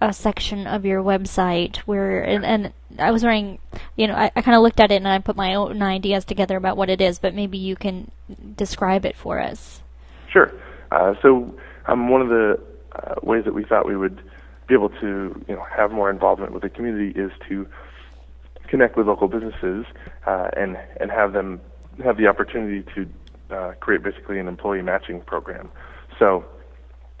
uh, 0.00 0.12
section 0.12 0.66
of 0.66 0.84
your 0.84 1.02
website 1.02 1.78
where, 1.78 2.22
and, 2.22 2.44
and 2.44 2.72
I 2.98 3.10
was 3.10 3.22
wondering, 3.22 3.58
you 3.96 4.06
know, 4.06 4.14
I, 4.14 4.30
I 4.36 4.42
kind 4.42 4.56
of 4.56 4.62
looked 4.62 4.80
at 4.80 4.90
it 4.90 4.96
and 4.96 5.08
I 5.08 5.18
put 5.18 5.36
my 5.36 5.54
own 5.54 5.82
ideas 5.82 6.24
together 6.24 6.56
about 6.56 6.76
what 6.76 6.90
it 6.90 7.00
is, 7.00 7.18
but 7.18 7.34
maybe 7.34 7.58
you 7.58 7.76
can 7.76 8.10
describe 8.56 9.06
it 9.06 9.16
for 9.16 9.40
us. 9.40 9.82
Sure. 10.30 10.52
Uh, 10.90 11.14
so, 11.22 11.54
um, 11.86 12.08
one 12.08 12.20
of 12.20 12.28
the 12.28 12.60
uh, 12.92 13.14
ways 13.22 13.44
that 13.44 13.54
we 13.54 13.64
thought 13.64 13.86
we 13.86 13.96
would 13.96 14.20
be 14.66 14.74
able 14.74 14.90
to, 14.90 15.44
you 15.48 15.54
know, 15.54 15.64
have 15.74 15.90
more 15.92 16.10
involvement 16.10 16.52
with 16.52 16.62
the 16.62 16.68
community 16.68 17.18
is 17.18 17.30
to 17.48 17.66
connect 18.68 18.96
with 18.96 19.06
local 19.06 19.28
businesses 19.28 19.86
uh, 20.26 20.48
and 20.56 20.76
and 21.00 21.10
have 21.10 21.32
them 21.32 21.60
have 22.04 22.16
the 22.16 22.26
opportunity 22.26 22.82
to 22.94 23.08
uh, 23.50 23.72
create 23.80 24.02
basically 24.02 24.38
an 24.38 24.48
employee 24.48 24.82
matching 24.82 25.20
program. 25.20 25.68
So, 26.18 26.44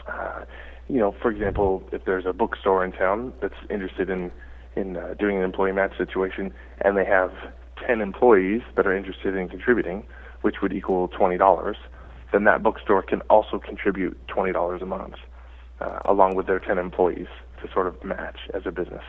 uh, 0.08 0.44
you 0.88 0.98
know, 0.98 1.14
for 1.20 1.30
example, 1.30 1.82
if 1.92 2.04
there's 2.04 2.26
a 2.26 2.32
bookstore 2.32 2.84
in 2.84 2.92
town 2.92 3.32
that's 3.40 3.54
interested 3.70 4.10
in 4.10 4.30
in 4.76 4.96
uh, 4.96 5.14
doing 5.18 5.38
an 5.38 5.42
employee 5.42 5.72
match 5.72 5.96
situation, 5.96 6.52
and 6.82 6.98
they 6.98 7.04
have 7.04 7.32
10 7.86 8.02
employees 8.02 8.60
that 8.76 8.86
are 8.86 8.94
interested 8.94 9.34
in 9.34 9.48
contributing, 9.48 10.06
which 10.42 10.56
would 10.60 10.70
equal 10.70 11.08
$20, 11.08 11.74
then 12.30 12.44
that 12.44 12.62
bookstore 12.62 13.00
can 13.00 13.22
also 13.22 13.58
contribute 13.58 14.18
$20 14.26 14.82
a 14.82 14.84
month, 14.84 15.14
uh, 15.80 16.00
along 16.04 16.34
with 16.34 16.46
their 16.46 16.58
10 16.58 16.76
employees 16.76 17.28
to 17.62 17.72
sort 17.72 17.86
of 17.86 18.04
match 18.04 18.40
as 18.52 18.66
a 18.66 18.70
business. 18.70 19.04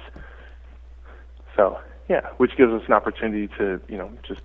So 1.58 1.80
yeah, 2.08 2.21
which 2.38 2.56
gives 2.56 2.71
us 2.71 2.84
an 2.88 2.93
opportunity 2.93 3.47
to, 3.58 3.82
you 3.89 3.97
know, 3.97 4.10
just 4.25 4.41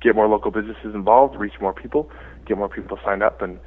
get 0.00 0.14
more 0.14 0.28
local 0.28 0.50
businesses 0.50 0.94
involved, 0.94 1.36
reach 1.36 1.54
more 1.60 1.72
people, 1.72 2.10
get 2.46 2.56
more 2.56 2.68
people 2.68 2.98
signed 3.04 3.22
up, 3.22 3.42
and 3.42 3.58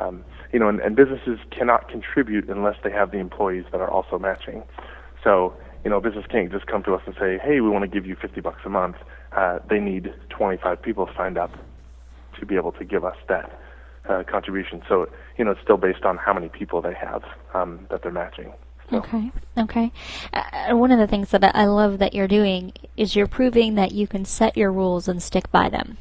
um, 0.00 0.24
you 0.52 0.58
know, 0.58 0.68
and, 0.68 0.80
and 0.80 0.94
businesses 0.96 1.38
cannot 1.50 1.88
contribute 1.88 2.48
unless 2.48 2.76
they 2.84 2.90
have 2.90 3.10
the 3.10 3.18
employees 3.18 3.64
that 3.72 3.80
are 3.80 3.90
also 3.90 4.18
matching. 4.18 4.62
So, 5.24 5.54
you 5.84 5.90
know, 5.90 6.00
business 6.00 6.24
can't 6.30 6.50
just 6.52 6.66
come 6.66 6.82
to 6.84 6.94
us 6.94 7.02
and 7.06 7.14
say, 7.18 7.38
"Hey, 7.38 7.60
we 7.60 7.68
want 7.68 7.82
to 7.82 7.88
give 7.88 8.06
you 8.06 8.14
50 8.14 8.40
bucks 8.40 8.60
a 8.64 8.68
month." 8.68 8.96
Uh, 9.36 9.58
they 9.68 9.80
need 9.80 10.14
25 10.30 10.80
people 10.80 11.08
signed 11.16 11.36
up 11.36 11.52
to 12.38 12.46
be 12.46 12.56
able 12.56 12.72
to 12.72 12.84
give 12.84 13.04
us 13.04 13.16
that 13.28 13.58
uh, 14.08 14.22
contribution. 14.30 14.82
So, 14.88 15.06
you 15.36 15.44
know, 15.44 15.52
it's 15.52 15.60
still 15.62 15.76
based 15.76 16.04
on 16.04 16.16
how 16.16 16.32
many 16.32 16.48
people 16.48 16.80
they 16.80 16.94
have 16.94 17.22
um, 17.54 17.86
that 17.90 18.02
they're 18.02 18.12
matching. 18.12 18.52
Okay. 18.92 19.30
Okay. 19.56 19.92
Uh, 20.32 20.74
one 20.76 20.90
of 20.90 20.98
the 20.98 21.06
things 21.06 21.30
that 21.30 21.54
I 21.54 21.66
love 21.66 21.98
that 21.98 22.14
you're 22.14 22.28
doing 22.28 22.72
is 22.96 23.14
you're 23.14 23.26
proving 23.26 23.74
that 23.74 23.92
you 23.92 24.06
can 24.06 24.24
set 24.24 24.56
your 24.56 24.72
rules 24.72 25.08
and 25.08 25.22
stick 25.22 25.50
by 25.50 25.68
them. 25.68 25.98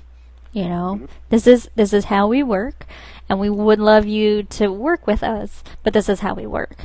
You 0.54 0.69
know, 0.69 0.95
mm-hmm. 0.95 1.06
this 1.30 1.45
is 1.45 1.69
this 1.76 1.93
is 1.93 2.06
how 2.06 2.28
we 2.28 2.41
work, 2.41 2.86
and 3.30 3.39
we 3.39 3.50
would 3.50 3.80
love 3.80 4.06
you 4.06 4.43
to 4.43 4.69
work 4.69 5.06
with 5.06 5.21
us, 5.21 5.63
but 5.84 5.93
this 5.93 6.10
is 6.10 6.21
how 6.21 6.34
we 6.34 6.47
work, 6.47 6.78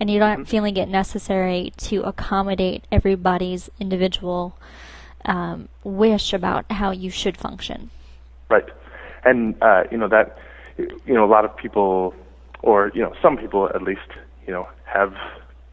and 0.00 0.10
you're 0.10 0.18
not 0.18 0.38
mm-hmm. 0.38 0.50
feeling 0.50 0.76
it 0.76 0.88
necessary 0.88 1.72
to 1.76 2.02
accommodate 2.02 2.84
everybody's 2.90 3.70
individual 3.78 4.56
um, 5.24 5.68
wish 5.84 6.32
about 6.32 6.70
how 6.72 6.90
you 6.90 7.10
should 7.10 7.36
function. 7.36 7.90
Right, 8.48 8.68
and 9.24 9.54
uh, 9.62 9.84
you 9.90 9.98
know 9.98 10.08
that 10.08 10.38
you 10.78 11.14
know 11.14 11.24
a 11.24 11.30
lot 11.30 11.44
of 11.44 11.56
people, 11.56 12.14
or 12.62 12.90
you 12.94 13.02
know 13.02 13.14
some 13.22 13.36
people 13.36 13.70
at 13.72 13.82
least, 13.82 14.00
you 14.46 14.52
know 14.52 14.68
have 14.84 15.14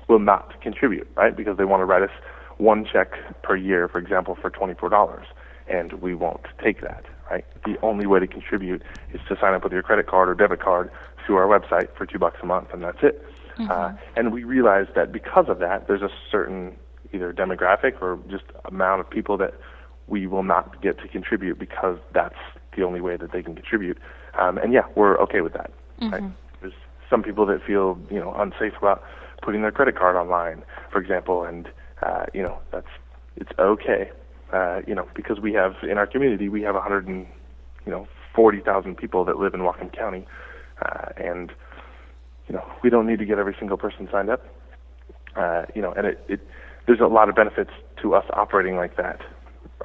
will 0.08 0.19
not 0.19 0.60
contribute, 0.62 1.08
right? 1.15 1.36
Because 1.36 1.58
they 1.58 1.65
want 1.65 1.82
to 1.82 1.86
write 1.86 2.01
us 2.01 2.10
one 2.58 2.86
check 2.91 3.13
per 3.41 3.55
year, 3.55 3.88
for 3.88 3.99
example, 3.99 4.36
for 4.41 4.49
$24, 4.49 5.23
and 5.67 5.93
we 5.93 6.13
won't 6.13 6.45
take 6.62 6.82
that, 6.82 7.05
right? 7.29 7.45
The 7.63 7.77
only 7.82 8.05
way 8.05 8.19
to 8.19 8.27
contribute 8.27 8.82
is 9.13 9.21
to 9.29 9.38
sign 9.39 9.53
up 9.53 9.63
with 9.63 9.71
your 9.71 9.84
credit 9.84 10.08
card 10.08 10.27
or 10.27 10.34
debit 10.34 10.60
card 10.60 10.91
through 11.25 11.38
our 11.38 11.47
website 11.47 11.95
for 11.95 12.05
two 12.05 12.19
bucks 12.19 12.38
a 12.41 12.45
month, 12.45 12.69
and 12.73 12.84
that's 12.84 12.97
it. 13.01 13.23
Mm-hmm. 13.58 13.71
Uh, 13.71 13.93
and 14.15 14.34
we 14.34 14.43
realize 14.43 14.88
that 14.95 15.12
because 15.12 15.45
of 15.47 15.60
that, 15.60 15.88
there's 15.88 16.01
a 16.01 16.10
certain 16.32 16.75
either 17.13 17.34
demographic 17.34 18.01
or 18.01 18.19
just 18.29 18.45
amount 18.65 19.01
of 19.01 19.10
people 19.10 19.38
that 19.38 19.53
we 20.08 20.27
will 20.27 20.43
not 20.43 20.82
get 20.82 20.97
to 20.99 21.08
contribute 21.08 21.60
because 21.60 21.97
that's 22.13 22.36
the 22.75 22.84
only 22.84 23.01
way 23.01 23.15
that 23.15 23.32
they 23.32 23.41
can 23.41 23.55
contribute. 23.55 23.97
Um, 24.38 24.58
and 24.58 24.73
yeah, 24.73 24.84
we're 24.95 25.17
okay 25.19 25.41
with 25.41 25.53
that. 25.53 25.71
Mm-hmm. 26.01 26.13
Right? 26.13 26.23
Some 27.09 27.23
people 27.23 27.45
that 27.47 27.63
feel 27.65 27.97
you 28.09 28.19
know 28.19 28.33
unsafe 28.37 28.73
about 28.77 29.03
putting 29.41 29.61
their 29.61 29.71
credit 29.71 29.97
card 29.97 30.15
online, 30.15 30.63
for 30.91 31.01
example, 31.01 31.43
and 31.43 31.67
uh, 32.01 32.25
you 32.33 32.43
know 32.43 32.57
that's 32.71 32.87
it's 33.35 33.51
okay. 33.59 34.11
Uh, 34.53 34.81
you 34.87 34.95
know 34.95 35.07
because 35.15 35.39
we 35.39 35.53
have 35.53 35.73
in 35.83 35.97
our 35.97 36.07
community 36.07 36.49
we 36.49 36.61
have 36.61 36.73
100 36.73 37.07
and 37.07 37.27
you 37.85 37.91
know 37.91 38.07
40,000 38.35 38.95
people 38.95 39.25
that 39.25 39.37
live 39.37 39.53
in 39.53 39.61
Whatcom 39.61 39.95
County, 39.95 40.25
uh, 40.81 41.09
and 41.17 41.51
you 42.47 42.55
know 42.55 42.65
we 42.83 42.89
don't 42.89 43.07
need 43.07 43.19
to 43.19 43.25
get 43.25 43.37
every 43.37 43.55
single 43.59 43.77
person 43.77 44.07
signed 44.11 44.29
up. 44.29 44.45
Uh, 45.35 45.65
you 45.75 45.81
know, 45.81 45.93
and 45.93 46.07
it, 46.07 46.23
it 46.27 46.39
there's 46.87 46.99
a 46.99 47.05
lot 47.05 47.29
of 47.29 47.35
benefits 47.35 47.71
to 48.01 48.15
us 48.15 48.25
operating 48.33 48.75
like 48.75 48.97
that 48.97 49.21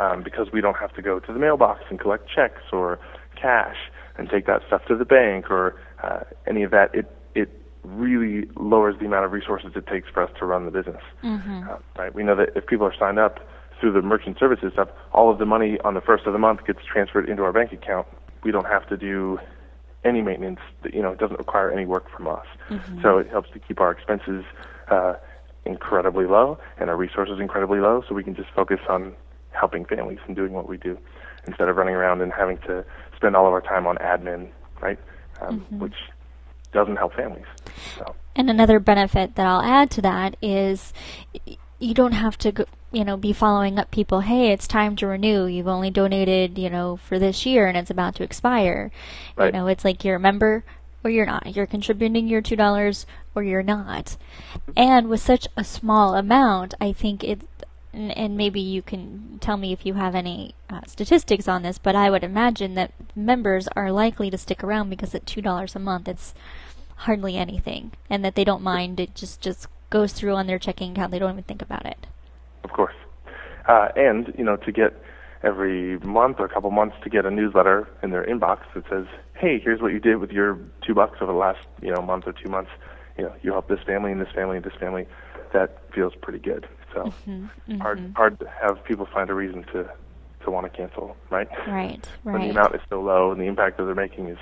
um, 0.01 0.23
because 0.23 0.49
we 0.53 0.61
don't 0.61 0.77
have 0.77 0.95
to 0.95 1.03
go 1.03 1.21
to 1.21 1.33
the 1.33 1.39
mailbox 1.39 1.83
and 1.91 2.01
collect 2.01 2.29
checks 2.35 2.63
or 2.73 2.99
cash 3.41 3.77
and 4.17 4.29
take 4.31 4.47
that 4.47 4.63
stuff 4.67 4.83
to 4.89 4.97
the 4.97 5.05
bank 5.05 5.51
or 5.51 5.75
uh, 6.05 6.21
any 6.47 6.63
of 6.63 6.71
that. 6.71 6.95
It 6.95 7.07
it 7.35 7.49
really 7.83 8.49
lowers 8.57 8.95
the 8.99 9.07
amount 9.07 9.25
of 9.25 9.33
resources 9.33 9.73
it 9.75 9.87
takes 9.87 10.09
for 10.09 10.23
us 10.23 10.31
to 10.39 10.47
run 10.47 10.65
the 10.65 10.71
business. 10.71 11.03
Mm-hmm. 11.23 11.69
Uh, 11.69 11.77
right? 11.99 12.15
We 12.15 12.23
know 12.23 12.37
that 12.37 12.51
if 12.57 12.67
people 12.67 12.87
are 12.87 12.95
signed 12.99 13.19
up 13.19 13.41
through 13.81 13.93
the 13.93 14.03
merchant 14.03 14.39
services 14.39 14.73
stuff, 14.73 14.89
all 15.13 15.31
of 15.31 15.39
the 15.39 15.47
money 15.47 15.79
on 15.85 15.95
the 15.95 16.01
first 16.01 16.27
of 16.27 16.33
the 16.33 16.39
month 16.39 16.65
gets 16.67 16.81
transferred 16.91 17.29
into 17.29 17.43
our 17.43 17.53
bank 17.53 17.73
account. 17.73 18.07
We 18.43 18.51
don't 18.53 18.67
have 18.67 18.89
to 18.89 18.97
do 18.97 19.39
any 20.05 20.23
maintenance. 20.23 20.61
That, 20.83 20.95
You 20.95 21.03
know, 21.03 21.13
it 21.13 21.19
doesn't 21.19 21.39
require 21.39 21.71
any 21.71 21.87
work 21.87 22.11
from 22.15 22.29
us. 22.29 22.47
Mm-hmm. 22.71 23.03
So 23.03 23.19
it 23.19 23.29
helps 23.29 23.51
to 23.51 23.59
keep 23.59 23.81
our 23.81 23.91
expenses 23.91 24.45
uh, 24.89 25.15
incredibly 25.65 26.27
low 26.27 26.59
and 26.79 26.91
our 26.91 26.97
resources 26.97 27.41
incredibly 27.41 27.81
low, 27.81 28.03
so 28.07 28.15
we 28.15 28.25
can 28.25 28.35
just 28.35 28.51
focus 28.55 28.81
on 28.89 29.15
helping 29.51 29.85
families 29.85 30.19
and 30.27 30.37
doing 30.37 30.53
what 30.53 30.69
we 30.69 30.77
do 30.77 30.99
instead 31.47 31.69
of 31.69 31.77
running 31.77 31.95
around 31.95 32.21
and 32.21 32.33
having 32.33 32.59
to 32.59 32.85
spend 33.17 33.37
all 33.37 33.47
of 33.47 33.53
our 33.53 33.61
time 33.61 33.87
on 33.87 33.97
admin, 33.97 34.51
right? 34.81 34.99
Um, 35.41 35.61
Mm-hmm. 35.61 35.79
Which 35.81 35.95
doesn't 36.73 36.97
help 36.97 37.15
families. 37.15 37.47
So. 37.99 38.15
And 38.37 38.51
another 38.51 38.81
benefit 38.81 39.37
that 39.37 39.47
I'll 39.47 39.63
add 39.63 39.91
to 39.93 40.03
that 40.03 40.37
is 40.43 40.93
you 41.79 41.95
don't 41.95 42.13
have 42.13 42.37
to 42.39 42.53
go, 42.53 42.65
you 42.93 43.05
know 43.05 43.17
be 43.17 43.33
following 43.33 43.79
up 43.79 43.91
people 43.91 44.21
hey 44.21 44.53
it's 44.53 44.67
time 44.69 44.95
to 44.97 45.07
renew 45.07 45.45
you've 45.47 45.67
only 45.69 45.91
donated 45.91 46.57
you 46.57 46.71
know 46.71 46.97
for 46.97 47.19
this 47.19 47.45
year 47.45 47.67
and 47.67 47.77
it's 47.77 47.91
about 47.91 48.15
to 48.15 48.23
expire 48.23 48.91
Right. 49.37 49.47
you 49.47 49.53
know 49.53 49.67
it's 49.67 49.85
like 49.85 50.05
you're 50.05 50.17
a 50.17 50.21
member 50.21 50.65
or 51.03 51.11
you're 51.11 51.27
not 51.27 51.55
you're 51.55 51.67
contributing 51.67 52.29
your 52.29 52.41
two 52.41 52.55
dollars 52.57 53.05
or 53.35 53.43
you're 53.43 53.65
not 53.65 54.17
and 54.77 55.09
with 55.09 55.21
such 55.21 55.49
a 55.57 55.65
small 55.65 56.15
amount 56.15 56.75
i 56.81 56.93
think 56.93 57.25
it 57.25 57.41
and, 57.95 58.17
and 58.17 58.37
maybe 58.37 58.61
you 58.61 58.83
can 58.83 59.39
tell 59.41 59.57
me 59.57 59.73
if 59.73 59.87
you 59.87 59.95
have 59.95 60.15
any 60.15 60.55
uh, 60.69 60.81
statistics 60.87 61.49
on 61.49 61.63
this 61.63 61.79
but 61.79 61.95
i 61.97 62.11
would 62.11 62.25
imagine 62.25 62.75
that 62.75 62.93
members 63.15 63.69
are 63.77 63.91
likely 63.93 64.31
to 64.31 64.39
stick 64.39 64.63
around 64.65 64.91
because 64.91 65.15
at 65.15 65.27
two 65.27 65.41
dollars 65.41 65.75
a 65.75 65.79
month 65.79 66.09
it's 66.09 66.35
hardly 66.97 67.37
anything 67.37 67.93
and 68.11 68.25
that 68.25 68.35
they 68.35 68.45
don't 68.45 68.63
mind 68.63 69.01
it 69.01 69.15
just 69.15 69.41
just 69.41 69.69
goes 69.91 70.13
through 70.13 70.35
on 70.35 70.47
their 70.47 70.59
checking 70.59 70.93
account 70.93 71.11
they 71.13 71.19
don't 71.19 71.33
even 71.33 71.45
think 71.45 71.63
about 71.63 71.87
it 71.87 72.07
Of 72.65 72.71
course. 72.71 72.95
Uh, 73.67 73.89
and, 73.97 74.33
you 74.37 74.45
know, 74.45 74.57
to 74.57 74.73
get 74.73 75.01
every 75.43 75.99
month 76.01 76.37
or 76.39 76.47
a 76.47 76.49
couple 76.49 76.71
months 76.71 76.97
to 77.03 77.11
get 77.11 77.27
a 77.27 77.31
newsletter 77.31 77.89
in 78.03 78.11
their 78.11 78.25
inbox 78.25 78.61
that 78.75 78.85
says, 78.89 79.07
hey, 79.35 79.59
here's 79.59 79.81
what 79.81 79.93
you 79.93 80.01
did 80.01 80.17
with 80.17 80.31
your 80.31 80.59
two 80.87 80.95
bucks 80.95 81.19
over 81.21 81.33
the 81.33 81.39
last, 81.39 81.61
you 81.83 81.93
know, 81.93 82.01
month 82.03 82.25
or 82.27 82.33
two 82.33 82.49
months. 82.49 82.71
You 83.19 83.25
know, 83.25 83.35
you 83.43 83.53
helped 83.53 83.69
this 83.69 83.81
family 83.87 84.13
and 84.13 84.21
this 84.21 84.33
family 84.35 84.57
and 84.57 84.65
this 84.65 84.75
family. 84.81 85.07
That 85.53 85.79
feels 85.95 86.15
pretty 86.21 86.39
good. 86.41 86.67
So 86.95 87.13
Mm-hmm. 87.69 87.81
hard 87.83 88.01
hard 88.17 88.39
to 88.41 88.47
have 88.63 88.85
people 88.85 89.07
find 89.13 89.31
a 89.31 89.35
reason 89.35 89.65
to 89.73 89.91
to 90.45 90.51
want 90.51 90.71
to 90.71 90.77
cancel, 90.77 91.17
right? 91.31 91.49
right 91.67 92.09
When 92.25 92.43
the 92.43 92.51
amount 92.51 92.75
is 92.75 92.81
so 92.91 93.01
low 93.01 93.33
and 93.33 93.41
the 93.41 93.47
impact 93.47 93.79
that 93.79 93.85
they're 93.85 93.95
making 93.95 94.29
is 94.29 94.39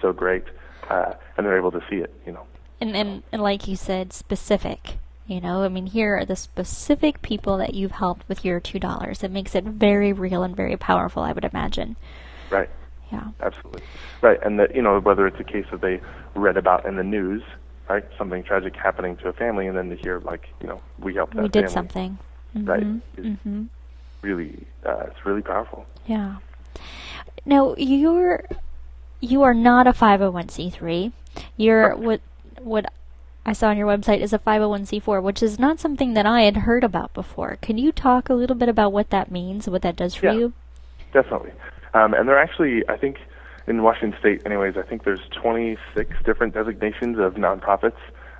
so 0.00 0.12
great, 0.12 0.44
uh, 0.90 1.12
and 1.36 1.46
they're 1.46 1.58
able 1.58 1.70
to 1.72 1.80
see 1.90 1.96
it, 1.96 2.12
you 2.26 2.32
know. 2.32 2.46
and, 2.80 2.96
and 2.96 3.22
and 3.32 3.42
like 3.42 3.68
you 3.68 3.76
said 3.76 4.12
specific 4.12 4.98
you 5.26 5.40
know 5.40 5.62
i 5.62 5.68
mean 5.68 5.86
here 5.86 6.16
are 6.16 6.24
the 6.24 6.34
specific 6.36 7.22
people 7.22 7.56
that 7.56 7.74
you've 7.74 7.92
helped 7.92 8.28
with 8.28 8.44
your 8.44 8.58
two 8.60 8.78
dollars 8.78 9.22
it 9.22 9.30
makes 9.30 9.54
it 9.54 9.64
very 9.64 10.12
real 10.12 10.42
and 10.42 10.56
very 10.56 10.76
powerful 10.76 11.22
i 11.22 11.32
would 11.32 11.44
imagine 11.44 11.96
Right. 12.50 12.68
yeah 13.10 13.28
Absolutely. 13.40 13.82
Right. 14.20 14.38
And 14.44 14.58
that, 14.60 14.74
you 14.74 14.82
know, 14.82 15.00
whether 15.00 15.26
it's 15.26 15.40
a 15.40 15.44
case 15.44 15.64
that 15.72 15.80
they 15.80 16.00
read 16.34 16.56
about 16.56 16.86
in 16.86 16.96
the 16.96 17.02
news, 17.02 17.42
right, 17.88 18.04
something 18.18 18.42
tragic 18.42 18.74
happening 18.76 19.16
to 19.18 19.28
a 19.28 19.32
family, 19.32 19.66
and 19.66 19.76
then 19.76 19.90
to 19.90 19.96
hear, 19.96 20.20
like, 20.20 20.48
you 20.60 20.68
know, 20.68 20.80
we 20.98 21.14
helped 21.14 21.34
that 21.36 21.42
we 21.42 21.48
did 21.48 21.62
family. 21.64 21.72
something 21.74 22.18
Right. 22.54 22.82
Mhm, 22.82 23.00
Is 23.16 23.26
mhm. 23.46 23.68
Really, 24.22 24.66
uh, 24.86 25.04
it's 25.06 25.24
really 25.24 25.42
powerful. 25.42 25.86
Yeah. 26.06 26.36
Now 27.44 27.74
you're 27.76 28.44
you 29.20 29.42
are 29.42 29.54
not 29.54 29.86
a 29.86 29.92
501c3. 29.92 31.12
You're 31.56 31.96
what 31.96 32.20
what 32.60 32.92
I 33.44 33.52
saw 33.52 33.68
on 33.68 33.76
your 33.76 33.88
website 33.88 34.20
is 34.20 34.32
a 34.32 34.38
501c4, 34.38 35.20
which 35.22 35.42
is 35.42 35.58
not 35.58 35.80
something 35.80 36.14
that 36.14 36.26
I 36.26 36.42
had 36.42 36.58
heard 36.58 36.84
about 36.84 37.12
before. 37.14 37.56
Can 37.60 37.78
you 37.78 37.90
talk 37.90 38.28
a 38.28 38.34
little 38.34 38.54
bit 38.54 38.68
about 38.68 38.92
what 38.92 39.10
that 39.10 39.30
means, 39.32 39.68
what 39.68 39.82
that 39.82 39.96
does 39.96 40.14
for 40.14 40.26
Yeah. 40.26 40.32
you? 40.34 40.52
Definitely. 41.12 41.52
Um, 41.94 42.14
and 42.14 42.28
there 42.28 42.36
are 42.36 42.42
actually, 42.42 42.88
I 42.88 42.96
think, 42.96 43.18
in 43.66 43.82
Washington 43.82 44.18
State, 44.18 44.42
anyways, 44.44 44.76
I 44.76 44.82
think 44.82 45.04
there's 45.04 45.20
26 45.40 46.10
different 46.24 46.54
designations 46.54 47.18
of 47.18 47.34
nonprofits. 47.34 47.96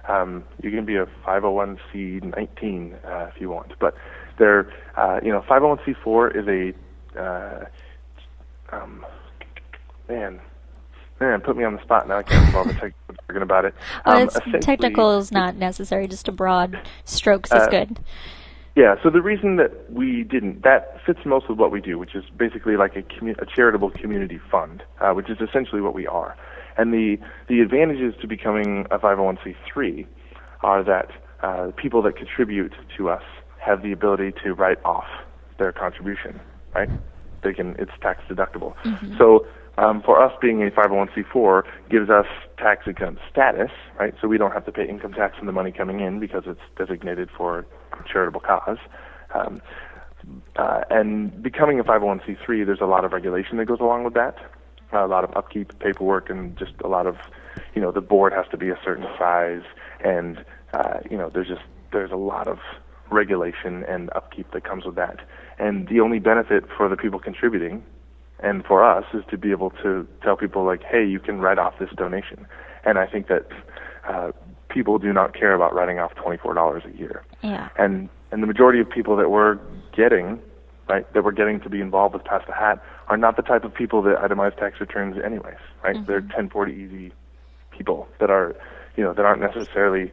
Um, 0.09 0.45
you 0.63 0.71
can 0.71 0.85
be 0.85 0.97
a 0.97 1.07
501c19 1.25 2.95
uh, 3.05 3.31
if 3.35 3.41
you 3.41 3.49
want, 3.51 3.73
but 3.79 3.95
they're, 4.39 4.73
uh, 4.97 5.21
you 5.23 5.31
know, 5.31 5.43
501c4 5.43 6.37
is 6.37 6.49
a, 7.17 7.21
uh, 7.21 7.65
um, 8.73 9.07
man, 10.09 10.41
man, 11.21 11.41
put 11.41 11.57
me 11.57 11.63
on 11.65 11.77
the 11.77 11.83
spot 11.83 12.09
now. 12.09 12.19
I 12.19 12.23
can't 12.25 12.53
remember 12.53 12.73
technical 12.75 13.43
about 13.43 13.65
it. 13.65 13.75
Oh, 14.05 14.13
Um, 14.13 14.23
it's 14.23 14.39
technical 14.67 15.19
is 15.19 15.31
not 15.31 15.55
necessary. 15.57 16.09
Just 16.09 16.27
a 16.27 16.33
broad 16.33 16.81
strokes 17.05 17.53
is 17.53 17.63
Uh, 17.63 17.69
good. 17.69 18.01
Yeah, 18.75 18.95
so 19.03 19.11
the 19.11 19.21
reason 19.21 19.57
that 19.57 19.91
we 19.93 20.25
didn't, 20.25 20.63
that 20.63 20.97
fits 21.05 21.21
most 21.27 21.49
with 21.49 21.59
what 21.59 21.71
we 21.71 21.81
do, 21.81 21.99
which 21.99 22.15
is 22.15 22.25
basically 22.37 22.77
like 22.77 22.97
a, 22.97 23.03
commu- 23.03 23.39
a 23.39 23.45
charitable 23.45 23.91
community 23.91 24.41
fund, 24.51 24.83
uh, 25.01 25.13
which 25.13 25.29
is 25.29 25.37
essentially 25.47 25.83
what 25.83 25.95
we 25.95 26.07
are. 26.07 26.35
And 26.79 26.93
the, 26.93 27.19
the 27.49 27.61
advantages 27.61 28.15
to 28.23 28.27
becoming 28.27 28.87
a 28.91 28.99
501c3 28.99 30.07
are 30.63 30.83
that 30.85 31.11
uh, 31.43 31.73
people 31.77 32.01
that 32.03 32.17
contribute 32.17 32.73
to 32.97 33.11
us 33.11 33.23
have 33.61 33.83
the 33.83 33.93
ability 33.93 34.33
to 34.43 34.55
write 34.55 34.83
off 34.85 35.07
their 35.59 35.73
contribution, 35.73 36.41
right? 36.75 36.89
They 37.45 37.53
can, 37.53 37.77
it's 37.79 37.93
tax 38.01 38.23
deductible. 38.31 38.75
So 39.19 39.47
um, 39.79 40.03
for 40.03 40.23
us 40.23 40.33
being 40.41 40.63
a 40.63 40.71
501c4 40.71 41.63
gives 41.89 42.11
us 42.11 42.27
tax 42.59 42.87
exempt 42.87 43.21
status, 43.31 43.71
right? 43.99 44.15
So 44.21 44.29
we 44.29 44.37
don't 44.37 44.53
have 44.53 44.67
to 44.67 44.73
pay 44.73 44.87
income 44.87 45.15
tax 45.15 45.37
on 45.41 45.47
the 45.47 45.53
money 45.53 45.73
coming 45.73 46.01
in 46.01 46.21
because 46.21 46.45
it's 46.47 46.61
designated 46.77 47.31
for 47.37 47.67
charitable 48.11 48.41
cause. 48.41 48.79
Um, 49.35 49.63
uh, 50.57 50.83
and 50.91 51.43
becoming 51.43 51.81
a 51.81 51.85
501c3, 51.85 52.67
there's 52.67 52.81
a 52.81 52.87
lot 52.87 53.05
of 53.05 53.13
regulation 53.13 53.57
that 53.57 53.65
goes 53.65 53.81
along 53.81 54.05
with 54.05 54.15
that, 54.15 54.37
a 54.93 55.07
lot 55.07 55.25
of 55.25 55.35
upkeep, 55.37 55.79
paperwork, 55.79 56.29
and 56.29 56.57
just 56.59 56.73
a 56.85 56.89
lot 56.89 57.07
of, 57.07 57.17
you 57.75 57.81
know, 57.81 57.91
the 57.91 58.01
board 58.01 58.33
has 58.33 58.47
to 58.51 58.57
be 58.57 58.69
a 58.69 58.79
certain 58.85 59.07
size, 59.19 59.63
and 60.05 60.45
uh, 60.75 61.01
you 61.11 61.17
know, 61.17 61.31
there's 61.33 61.49
just 61.49 61.63
there's 61.93 62.13
a 62.13 62.17
lot 62.17 62.47
of 62.47 62.59
regulation 63.11 63.85
and 63.85 64.11
upkeep 64.15 64.51
that 64.53 64.65
comes 64.65 64.85
with 64.85 64.95
that. 64.97 65.21
And 65.59 65.89
the 65.89 66.01
only 66.01 66.19
benefit 66.19 66.65
for 66.77 66.89
the 66.89 66.97
people 66.97 67.19
contributing 67.19 67.85
and 68.43 68.65
for 68.65 68.85
us 68.85 69.05
is 69.15 69.25
to 69.31 69.39
be 69.39 69.51
able 69.51 69.71
to 69.83 70.07
tell 70.23 70.37
people 70.37 70.65
like, 70.65 70.83
hey, 70.83 71.07
you 71.07 71.21
can 71.21 71.41
write 71.41 71.59
off 71.59 71.79
this 71.79 71.91
donation. 71.97 72.47
And 72.85 72.99
I 72.99 73.07
think 73.07 73.29
that 73.29 73.47
uh, 74.07 74.33
people 74.69 74.99
do 74.99 75.13
not 75.13 75.35
care 75.35 75.55
about 75.55 75.75
writing 75.75 75.99
off 75.99 76.15
twenty-four 76.17 76.55
dollars 76.55 76.83
a 76.85 76.97
year. 76.97 77.23
Yeah. 77.43 77.69
And 77.79 78.09
and 78.33 78.43
the 78.43 78.47
majority 78.47 78.81
of 78.81 78.91
people 78.91 79.17
that 79.17 79.31
we're 79.31 79.59
getting, 79.95 80.41
right, 80.89 81.11
that 81.15 81.23
we're 81.23 81.33
getting 81.33 81.61
to 81.61 81.69
be 81.69 81.81
involved 81.81 82.15
with 82.15 82.25
Pass 82.25 82.43
the 82.47 82.55
Hat 82.55 82.83
are 83.09 83.17
not 83.17 83.37
the 83.37 83.43
type 83.43 83.65
of 83.65 83.73
people 83.75 84.03
that 84.03 84.17
itemize 84.19 84.57
tax 84.57 84.81
returns 84.81 85.17
anyways, 85.23 85.59
right? 85.85 86.05
They're 86.07 86.23
1040EZ 86.23 87.13
people 87.71 88.09
that 88.21 88.31
are, 88.31 88.57
you 88.97 89.05
know, 89.05 89.13
that 89.13 89.25
aren't 89.25 89.43
necessarily 89.43 90.13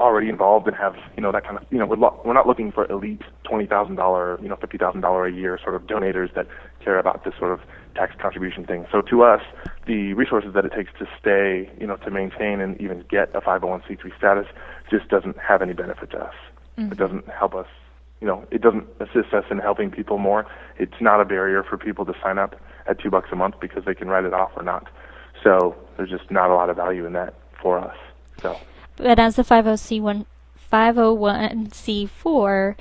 already 0.00 0.28
involved 0.28 0.66
and 0.66 0.76
have 0.76 0.94
you 1.16 1.22
know 1.22 1.32
that 1.32 1.44
kind 1.44 1.56
of 1.56 1.64
you 1.70 1.78
know 1.78 1.86
we're, 1.86 1.96
lo- 1.96 2.20
we're 2.24 2.34
not 2.34 2.46
looking 2.46 2.70
for 2.70 2.90
elite 2.90 3.22
twenty 3.44 3.66
thousand 3.66 3.96
dollar 3.96 4.38
you 4.40 4.48
know 4.48 4.56
fifty 4.56 4.78
thousand 4.78 5.00
dollar 5.00 5.26
a 5.26 5.32
year 5.32 5.58
sort 5.62 5.74
of 5.74 5.82
donators 5.82 6.32
that 6.34 6.46
care 6.84 6.98
about 6.98 7.24
this 7.24 7.34
sort 7.38 7.52
of 7.52 7.60
tax 7.94 8.14
contribution 8.20 8.64
thing. 8.64 8.86
So 8.92 9.00
to 9.02 9.22
us, 9.22 9.42
the 9.86 10.14
resources 10.14 10.54
that 10.54 10.64
it 10.64 10.72
takes 10.72 10.92
to 10.98 11.06
stay 11.20 11.70
you 11.80 11.86
know 11.86 11.96
to 11.96 12.10
maintain 12.10 12.60
and 12.60 12.80
even 12.80 13.04
get 13.10 13.34
a 13.34 13.40
501c3 13.40 14.16
status 14.16 14.46
just 14.90 15.08
doesn't 15.08 15.36
have 15.38 15.62
any 15.62 15.72
benefit 15.72 16.10
to 16.12 16.18
us. 16.18 16.34
Mm-hmm. 16.78 16.92
It 16.92 16.98
doesn't 16.98 17.28
help 17.28 17.54
us. 17.54 17.66
You 18.20 18.26
know, 18.26 18.46
it 18.50 18.62
doesn't 18.62 18.86
assist 19.00 19.32
us 19.32 19.44
in 19.50 19.58
helping 19.58 19.90
people 19.90 20.18
more. 20.18 20.46
It's 20.76 21.00
not 21.00 21.20
a 21.20 21.24
barrier 21.24 21.62
for 21.62 21.76
people 21.76 22.04
to 22.04 22.14
sign 22.22 22.38
up 22.38 22.60
at 22.86 23.00
two 23.00 23.10
bucks 23.10 23.28
a 23.30 23.36
month 23.36 23.60
because 23.60 23.84
they 23.84 23.94
can 23.94 24.08
write 24.08 24.24
it 24.24 24.34
off 24.34 24.50
or 24.56 24.62
not. 24.62 24.88
So 25.42 25.76
there's 25.96 26.10
just 26.10 26.28
not 26.30 26.50
a 26.50 26.54
lot 26.54 26.68
of 26.68 26.76
value 26.76 27.06
in 27.06 27.12
that 27.12 27.34
for 27.62 27.78
us. 27.78 27.96
So. 28.42 28.56
But 28.98 29.18
as 29.18 29.36
the 29.36 29.42
50C1 29.42 30.26
501c4, 30.70 32.74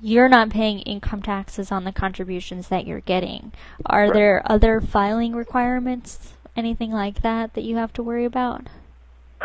you're 0.00 0.28
not 0.28 0.50
paying 0.50 0.78
income 0.80 1.22
taxes 1.22 1.72
on 1.72 1.84
the 1.84 1.92
contributions 1.92 2.68
that 2.68 2.86
you're 2.86 3.00
getting. 3.00 3.52
Are 3.86 4.04
Right. 4.04 4.12
there 4.12 4.42
other 4.44 4.80
filing 4.80 5.34
requirements, 5.34 6.34
anything 6.56 6.92
like 6.92 7.22
that, 7.22 7.54
that 7.54 7.64
you 7.64 7.76
have 7.76 7.92
to 7.94 8.02
worry 8.02 8.26
about? 8.26 8.68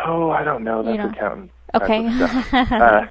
Oh, 0.04 0.30
I 0.30 0.44
don't 0.44 0.64
know. 0.64 0.82
That's 0.82 0.98
know. 0.98 1.08
accountant. 1.08 1.50
Okay. 1.74 2.06
uh, 2.52 3.06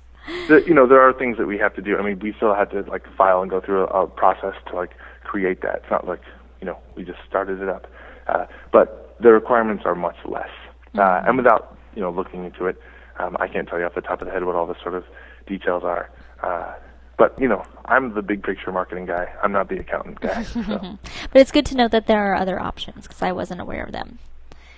the, 0.48 0.64
you 0.68 0.74
know, 0.74 0.88
there 0.88 1.02
are 1.02 1.14
things 1.14 1.38
that 1.38 1.48
we 1.48 1.58
have 1.58 1.74
to 1.76 1.82
do. 1.82 1.98
I 1.98 2.02
mean, 2.02 2.20
we 2.20 2.34
still 2.34 2.54
had 2.54 2.70
to 2.72 2.82
like 2.82 3.06
file 3.18 3.42
and 3.42 3.50
go 3.50 3.60
through 3.60 3.88
a, 3.88 4.04
a 4.04 4.08
process 4.08 4.56
to 4.68 4.76
like 4.76 4.92
create 5.24 5.62
that. 5.62 5.78
It's 5.78 5.92
not 5.92 6.08
like 6.08 6.22
you 6.62 6.68
know 6.68 6.78
we 6.96 7.04
just 7.04 7.20
started 7.28 7.62
it 7.62 7.70
up, 7.70 7.88
uh, 8.28 8.46
but 8.72 9.16
the 9.20 9.32
requirements 9.32 9.84
are 9.86 9.96
much 9.96 10.18
less. 10.26 10.50
Uh, 10.98 11.24
and 11.26 11.38
without 11.38 11.73
you 11.96 12.02
know 12.02 12.12
looking 12.12 12.46
into 12.46 12.66
it, 12.68 12.80
um, 13.20 13.38
I 13.40 13.48
can't 13.48 13.68
tell 13.68 13.80
you 13.80 13.86
off 13.86 13.96
the 13.96 14.02
top 14.02 14.22
of 14.22 14.28
the 14.28 14.34
head 14.34 14.44
what 14.46 14.56
all 14.56 14.68
the 14.68 14.80
sort 14.82 14.96
of 14.96 15.06
details 15.48 15.84
are. 15.84 16.10
Uh, 16.42 16.74
but 17.18 17.40
you 17.40 17.48
know, 17.48 17.64
I'm 17.86 18.14
the 18.14 18.22
big 18.22 18.44
picture 18.44 18.72
marketing 18.72 19.06
guy. 19.06 19.32
I'm 19.44 19.52
not 19.52 19.70
the 19.70 19.80
accountant 19.80 20.20
guy. 20.20 20.44
So. 20.44 20.62
But 21.32 21.42
it's 21.42 21.52
good 21.52 21.66
to 21.68 21.76
know 21.76 21.88
that 21.88 22.08
there 22.08 22.32
are 22.32 22.36
other 22.36 22.60
options 22.60 23.04
because 23.04 23.22
I 23.22 23.32
wasn't 23.32 23.62
aware 23.62 23.84
of 23.84 23.92
them. 23.92 24.20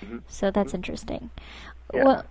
Mhm. 0.04 0.22
So 0.28 0.50
that's 0.50 0.74
interesting. 0.74 1.30
Yeah. 1.94 2.04
Well, 2.04 2.24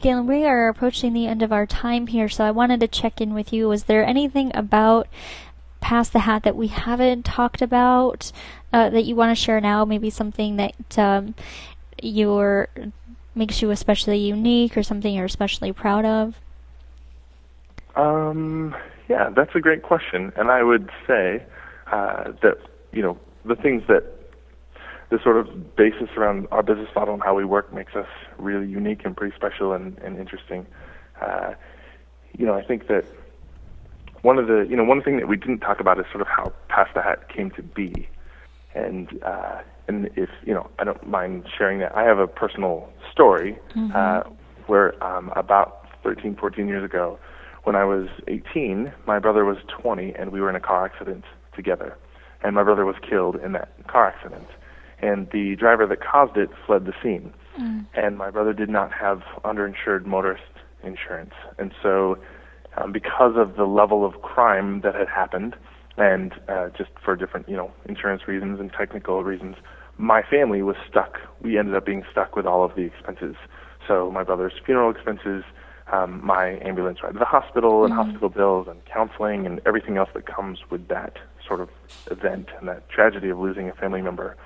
Galen, 0.00 0.26
we 0.26 0.44
are 0.44 0.68
approaching 0.68 1.12
the 1.12 1.26
end 1.26 1.42
of 1.42 1.52
our 1.52 1.66
time 1.66 2.06
here, 2.06 2.28
so 2.28 2.44
I 2.44 2.50
wanted 2.50 2.80
to 2.80 2.88
check 2.88 3.20
in 3.20 3.34
with 3.34 3.52
you. 3.52 3.68
Was 3.68 3.84
there 3.84 4.04
anything 4.04 4.50
about 4.54 5.06
Pass 5.80 6.08
the 6.08 6.20
Hat 6.20 6.44
that 6.44 6.56
we 6.56 6.68
haven't 6.68 7.24
talked 7.24 7.60
about 7.60 8.32
uh, 8.72 8.88
that 8.90 9.04
you 9.04 9.14
want 9.14 9.30
to 9.36 9.40
share 9.40 9.60
now? 9.60 9.84
Maybe 9.84 10.08
something 10.10 10.56
that 10.56 10.98
um, 10.98 11.34
you're 12.02 12.68
makes 13.34 13.62
you 13.62 13.70
especially 13.70 14.18
unique, 14.18 14.76
or 14.76 14.82
something 14.82 15.14
you're 15.14 15.24
especially 15.24 15.72
proud 15.72 16.04
of? 16.04 16.34
Um, 17.96 18.74
yeah, 19.08 19.30
that's 19.30 19.54
a 19.54 19.60
great 19.60 19.82
question, 19.82 20.32
and 20.36 20.50
I 20.50 20.62
would 20.62 20.90
say 21.06 21.44
uh, 21.90 22.32
that 22.42 22.58
you 22.92 23.02
know 23.02 23.18
the 23.44 23.56
things 23.56 23.82
that 23.88 24.04
the 25.10 25.18
sort 25.22 25.36
of 25.36 25.76
basis 25.76 26.08
around 26.16 26.46
our 26.50 26.62
business 26.62 26.88
model 26.94 27.12
and 27.12 27.22
how 27.22 27.34
we 27.34 27.44
work 27.44 27.72
makes 27.74 27.94
us 27.94 28.06
really 28.38 28.66
unique 28.66 29.04
and 29.04 29.14
pretty 29.14 29.36
special 29.36 29.74
and, 29.74 29.98
and 29.98 30.18
interesting. 30.18 30.66
Uh, 31.20 31.52
you 32.36 32.46
know, 32.46 32.54
I 32.54 32.62
think 32.62 32.88
that 32.88 33.04
one 34.22 34.38
of 34.38 34.46
the 34.46 34.66
you 34.68 34.76
know 34.76 34.84
one 34.84 35.02
thing 35.02 35.18
that 35.18 35.28
we 35.28 35.36
didn't 35.36 35.60
talk 35.60 35.80
about 35.80 35.98
is 35.98 36.06
sort 36.10 36.22
of 36.22 36.28
how 36.28 36.52
Pass 36.68 36.88
the 36.94 37.02
Hat 37.02 37.28
came 37.28 37.50
to 37.52 37.62
be, 37.62 38.08
and 38.74 39.22
uh, 39.22 39.60
and 39.88 40.10
if 40.16 40.28
you 40.44 40.54
know 40.54 40.70
I 40.78 40.84
don't 40.84 41.06
mind 41.06 41.46
sharing 41.56 41.78
that. 41.80 41.94
I 41.96 42.04
have 42.04 42.18
a 42.18 42.26
personal 42.26 42.88
story 43.10 43.58
uh, 43.94 44.22
where 44.66 45.02
um, 45.02 45.30
about 45.36 45.86
13, 46.02 46.36
14 46.36 46.68
years 46.68 46.84
ago, 46.84 47.18
when 47.64 47.76
I 47.76 47.84
was 47.84 48.08
18, 48.28 48.92
my 49.06 49.18
brother 49.18 49.44
was 49.44 49.58
20, 49.68 50.14
and 50.14 50.32
we 50.32 50.40
were 50.40 50.50
in 50.50 50.56
a 50.56 50.60
car 50.60 50.84
accident 50.84 51.24
together, 51.54 51.96
and 52.42 52.54
my 52.54 52.62
brother 52.62 52.84
was 52.84 52.96
killed 53.08 53.36
in 53.36 53.52
that 53.52 53.68
car 53.86 54.08
accident, 54.08 54.48
and 55.00 55.28
the 55.32 55.56
driver 55.56 55.86
that 55.86 55.98
caused 56.00 56.36
it 56.36 56.50
fled 56.66 56.86
the 56.86 56.92
scene, 57.02 57.32
and 57.94 58.18
my 58.18 58.30
brother 58.30 58.52
did 58.52 58.68
not 58.68 58.92
have 58.92 59.22
underinsured 59.44 60.06
motorist 60.06 60.42
insurance, 60.82 61.34
and 61.58 61.72
so 61.82 62.16
um, 62.76 62.92
because 62.92 63.34
of 63.36 63.56
the 63.56 63.64
level 63.64 64.04
of 64.04 64.22
crime 64.22 64.80
that 64.80 64.94
had 64.94 65.08
happened, 65.08 65.54
and 65.96 66.32
uh, 66.48 66.68
just 66.70 66.90
for 67.04 67.16
different, 67.16 67.48
you 67.48 67.56
know, 67.56 67.72
insurance 67.86 68.26
reasons 68.26 68.60
and 68.60 68.72
technical 68.72 69.22
reasons, 69.22 69.56
my 69.98 70.22
family 70.22 70.62
was 70.62 70.76
stuck. 70.88 71.18
We 71.40 71.58
ended 71.58 71.74
up 71.74 71.84
being 71.84 72.04
stuck 72.10 72.34
with 72.34 72.46
all 72.46 72.64
of 72.64 72.74
the 72.74 72.82
expenses. 72.82 73.36
So 73.86 74.10
my 74.10 74.22
brother's 74.22 74.54
funeral 74.64 74.90
expenses, 74.90 75.44
um, 75.92 76.24
my 76.24 76.58
ambulance 76.62 77.02
ride 77.02 77.12
to 77.12 77.18
the 77.18 77.24
hospital, 77.24 77.84
and 77.84 77.92
hospital 77.92 78.28
bills, 78.28 78.68
and 78.68 78.82
counseling, 78.86 79.44
and 79.44 79.60
everything 79.66 79.96
else 79.96 80.08
that 80.14 80.26
comes 80.26 80.60
with 80.70 80.88
that 80.88 81.18
sort 81.46 81.60
of 81.60 81.68
event 82.10 82.48
and 82.58 82.68
that 82.68 82.88
tragedy 82.88 83.28
of 83.28 83.38
losing 83.38 83.68
a 83.68 83.74
family 83.74 84.00
member. 84.00 84.36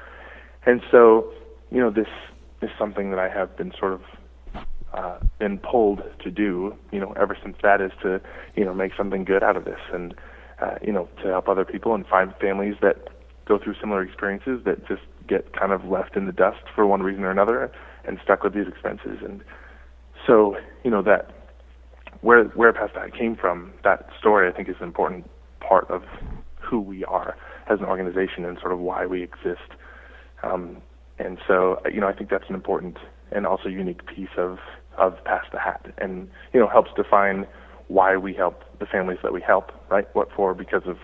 And 0.64 0.82
so, 0.90 1.30
you 1.70 1.78
know, 1.78 1.90
this 1.90 2.08
is 2.62 2.70
something 2.78 3.10
that 3.10 3.18
I 3.20 3.28
have 3.28 3.56
been 3.56 3.72
sort 3.78 3.92
of 3.92 4.00
uh, 4.94 5.18
been 5.38 5.58
pulled 5.58 6.02
to 6.24 6.30
do, 6.30 6.74
you 6.90 6.98
know, 6.98 7.12
ever 7.12 7.36
since 7.40 7.56
that 7.62 7.80
is 7.80 7.92
to, 8.02 8.20
you 8.56 8.64
know, 8.64 8.74
make 8.74 8.92
something 8.96 9.24
good 9.24 9.42
out 9.42 9.56
of 9.56 9.64
this 9.64 9.80
and, 9.92 10.14
uh, 10.60 10.76
you 10.82 10.92
know, 10.92 11.08
to 11.22 11.28
help 11.28 11.48
other 11.48 11.64
people 11.64 11.94
and 11.94 12.06
find 12.06 12.34
families 12.40 12.74
that 12.82 13.08
go 13.46 13.58
through 13.58 13.74
similar 13.80 14.02
experiences 14.02 14.60
that 14.64 14.86
just 14.88 15.02
get 15.28 15.52
kind 15.52 15.72
of 15.72 15.84
left 15.84 16.16
in 16.16 16.26
the 16.26 16.32
dust 16.32 16.62
for 16.74 16.86
one 16.86 17.02
reason 17.02 17.24
or 17.24 17.30
another 17.30 17.70
and 18.04 18.18
stuck 18.22 18.42
with 18.42 18.54
these 18.54 18.66
expenses. 18.66 19.18
And 19.24 19.42
so, 20.26 20.56
you 20.84 20.90
know, 20.90 21.02
that 21.02 21.30
where 22.20 22.44
where 22.44 22.72
past 22.72 22.94
that 22.94 23.14
came 23.14 23.36
from, 23.36 23.72
that 23.84 24.08
story 24.18 24.48
I 24.48 24.52
think 24.52 24.68
is 24.68 24.76
an 24.78 24.84
important 24.84 25.28
part 25.60 25.88
of 25.90 26.02
who 26.60 26.80
we 26.80 27.04
are 27.04 27.36
as 27.68 27.78
an 27.80 27.84
organization 27.84 28.44
and 28.44 28.58
sort 28.60 28.72
of 28.72 28.78
why 28.78 29.06
we 29.06 29.22
exist. 29.22 29.74
Um, 30.42 30.78
and 31.18 31.38
so, 31.46 31.80
you 31.92 32.00
know, 32.00 32.08
I 32.08 32.12
think 32.12 32.30
that's 32.30 32.48
an 32.48 32.54
important 32.54 32.98
and 33.30 33.46
also 33.46 33.68
unique 33.68 34.06
piece 34.06 34.36
of 34.36 34.58
of 34.96 35.22
Pass 35.24 35.44
the 35.52 35.58
Hat, 35.58 35.92
and 35.98 36.28
you 36.54 36.60
know, 36.60 36.68
helps 36.68 36.90
define 36.96 37.46
why 37.88 38.16
we 38.16 38.34
help 38.34 38.62
the 38.78 38.86
families 38.86 39.18
that 39.22 39.32
we 39.32 39.40
help. 39.40 39.70
Right? 39.90 40.06
What 40.14 40.28
for? 40.34 40.54
Because 40.54 40.82
of 40.86 40.96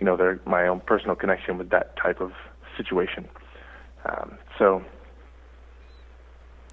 you 0.00 0.06
know, 0.06 0.16
their 0.16 0.40
my 0.46 0.66
own 0.66 0.80
personal 0.80 1.14
connection 1.14 1.58
with 1.58 1.70
that 1.70 1.94
type 2.02 2.20
of 2.20 2.32
situation. 2.76 3.28
Um, 4.06 4.38
so, 4.58 4.82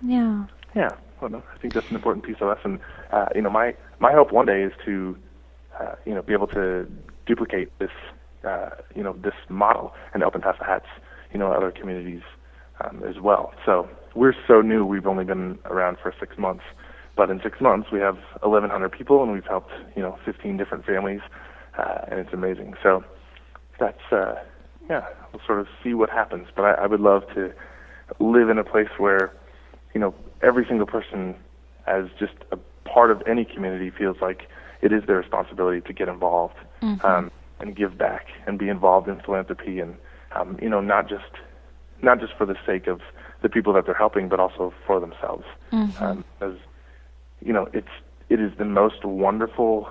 Yeah. 0.01 0.45
yeah, 0.73 0.95
well, 1.21 1.29
no, 1.29 1.43
I 1.53 1.57
think 1.57 1.73
that's 1.73 1.87
an 1.89 1.95
important 1.95 2.25
piece 2.25 2.37
of 2.39 2.47
us. 2.47 2.59
And 2.63 2.79
uh, 3.11 3.27
you 3.35 3.41
know, 3.41 3.49
my 3.49 3.75
my 3.99 4.13
hope 4.13 4.31
one 4.31 4.45
day 4.45 4.63
is 4.63 4.71
to 4.85 5.17
uh, 5.79 5.95
you 6.05 6.15
know 6.15 6.21
be 6.21 6.33
able 6.33 6.47
to 6.47 6.87
duplicate 7.25 7.77
this 7.79 7.91
uh, 8.47 8.69
you 8.95 9.03
know 9.03 9.13
this 9.21 9.35
model 9.49 9.93
and 10.13 10.23
open 10.23 10.41
pass 10.41 10.55
the 10.57 10.65
hats 10.65 10.87
you 11.33 11.37
know 11.37 11.51
other 11.51 11.71
communities 11.71 12.21
um, 12.83 13.03
as 13.03 13.19
well. 13.21 13.51
So 13.65 13.89
we're 14.15 14.35
so 14.47 14.61
new; 14.61 14.85
we've 14.85 15.07
only 15.07 15.25
been 15.25 15.59
around 15.65 15.97
for 16.01 16.13
six 16.17 16.37
months. 16.37 16.63
But 17.17 17.31
in 17.31 17.41
six 17.41 17.59
months, 17.59 17.89
we 17.91 17.99
have 17.99 18.17
1,100 18.41 18.91
people, 18.91 19.23
and 19.23 19.31
we've 19.31 19.45
helped 19.45 19.71
you 19.95 20.03
know 20.03 20.17
15 20.23 20.55
different 20.55 20.85
families, 20.85 21.21
uh, 21.77 22.05
and 22.09 22.19
it's 22.19 22.31
amazing. 22.31 22.75
So 22.83 23.03
that's 23.79 24.11
uh, 24.11 24.35
yeah, 24.87 25.05
we'll 25.33 25.41
sort 25.45 25.59
of 25.59 25.67
see 25.83 25.95
what 25.95 26.11
happens. 26.11 26.47
But 26.55 26.63
I, 26.63 26.71
I 26.83 26.87
would 26.87 27.01
love 27.01 27.23
to 27.33 27.51
live 28.19 28.49
in 28.49 28.59
a 28.59 28.63
place 28.63 28.89
where 28.99 29.33
you 29.95 29.99
know 29.99 30.13
every 30.43 30.65
single 30.67 30.85
person, 30.85 31.35
as 31.87 32.05
just 32.19 32.33
a 32.51 32.57
part 32.87 33.09
of 33.09 33.23
any 33.27 33.43
community, 33.43 33.89
feels 33.89 34.17
like 34.21 34.47
it 34.81 34.93
is 34.93 35.03
their 35.07 35.17
responsibility 35.17 35.81
to 35.81 35.93
get 35.93 36.07
involved 36.07 36.55
um, 37.03 37.31
and 37.59 37.75
give 37.75 37.97
back 37.97 38.27
and 38.45 38.59
be 38.59 38.69
involved 38.69 39.09
in 39.09 39.19
philanthropy 39.21 39.79
and 39.79 39.95
um, 40.35 40.57
you 40.61 40.69
know 40.69 40.81
not 40.81 41.09
just 41.09 41.33
not 42.03 42.19
just 42.19 42.33
for 42.37 42.45
the 42.45 42.55
sake 42.63 42.85
of 42.85 43.01
the 43.41 43.49
people 43.49 43.73
that 43.73 43.85
they're 43.85 43.95
helping, 43.95 44.29
but 44.29 44.39
also 44.39 44.71
for 44.85 44.99
themselves. 44.99 45.45
Um, 45.99 46.25
as 46.41 46.53
you 47.41 47.53
know, 47.53 47.67
it's 47.73 47.87
it 48.29 48.39
is 48.39 48.51
the 48.57 48.65
most 48.65 49.05
wonderful 49.05 49.89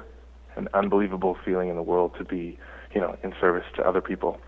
and 0.57 0.69
unbelievable 0.75 1.37
feeling 1.45 1.69
in 1.69 1.77
the 1.77 1.83
world 1.83 2.15
to 2.19 2.25
be, 2.25 2.59
you 2.95 3.01
know, 3.01 3.17
in 3.23 3.35
service 3.41 3.65
to 3.77 3.87
other 3.87 4.01
people 4.01 4.39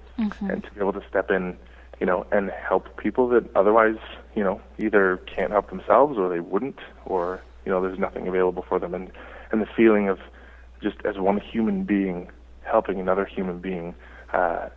and 0.51 0.65
to 0.65 0.71
be 0.73 0.81
able 0.81 0.93
to 0.93 1.03
step 1.09 1.31
in, 1.31 1.57
you 2.01 2.07
know, 2.07 2.27
and 2.33 2.51
help 2.51 2.97
people 2.97 3.29
that 3.29 3.45
otherwise, 3.55 3.99
you 4.35 4.43
know, 4.43 4.61
either 4.79 5.19
can't 5.35 5.53
help 5.53 5.71
themselves 5.71 6.19
or 6.19 6.29
they 6.29 6.41
wouldn't, 6.41 6.79
or 7.05 7.43
you 7.65 7.73
know, 7.73 7.81
there's 7.81 7.99
nothing 7.99 8.27
available 8.27 8.65
for 8.69 8.79
them, 8.79 8.95
and 8.95 9.11
and 9.53 9.63
the 9.63 9.69
feeling 9.77 10.09
of 10.09 10.19
just 10.83 10.97
as 11.05 11.19
one 11.19 11.41
human 11.41 11.85
being 11.85 12.31
helping 12.63 13.01
another 13.01 13.25
human 13.25 13.59
being, 13.59 13.95
uh, 14.33 14.69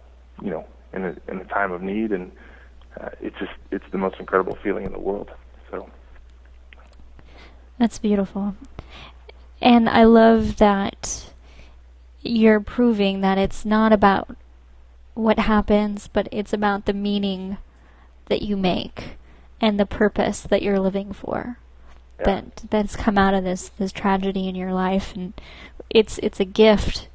you 0.41 0.49
know, 0.49 0.65
in 0.93 1.05
a 1.05 1.15
in 1.27 1.37
a 1.39 1.45
time 1.45 1.71
of 1.71 1.81
need, 1.81 2.11
and 2.11 2.31
uh, 2.99 3.09
it's 3.19 3.37
just 3.39 3.51
it's 3.71 3.85
the 3.91 3.97
most 3.97 4.17
incredible 4.19 4.57
feeling 4.63 4.85
in 4.85 4.91
the 4.91 4.99
world. 4.99 5.31
That's 7.81 7.97
beautiful. 7.97 8.53
And 9.59 9.89
I 9.89 10.03
love 10.03 10.57
that 10.57 11.31
you're 12.21 12.59
proving 12.59 13.21
that 13.21 13.39
it's 13.39 13.65
not 13.65 13.91
about 13.91 14.35
what 15.15 15.39
happens, 15.39 16.07
but 16.07 16.27
it's 16.31 16.53
about 16.53 16.85
the 16.85 16.93
meaning 16.93 17.57
that 18.27 18.43
you 18.43 18.55
make 18.55 19.17
and 19.59 19.79
the 19.79 19.87
purpose 19.87 20.41
that 20.41 20.61
you're 20.61 20.79
living 20.79 21.11
for. 21.11 21.57
Yeah. 22.19 22.25
That 22.25 22.69
that's 22.69 22.95
come 22.95 23.17
out 23.17 23.33
of 23.33 23.43
this 23.43 23.69
this 23.69 23.91
tragedy 23.91 24.47
in 24.47 24.53
your 24.53 24.73
life 24.73 25.15
and 25.15 25.33
it's 25.89 26.19
it's 26.19 26.39
a 26.39 26.45
gift 26.45 27.07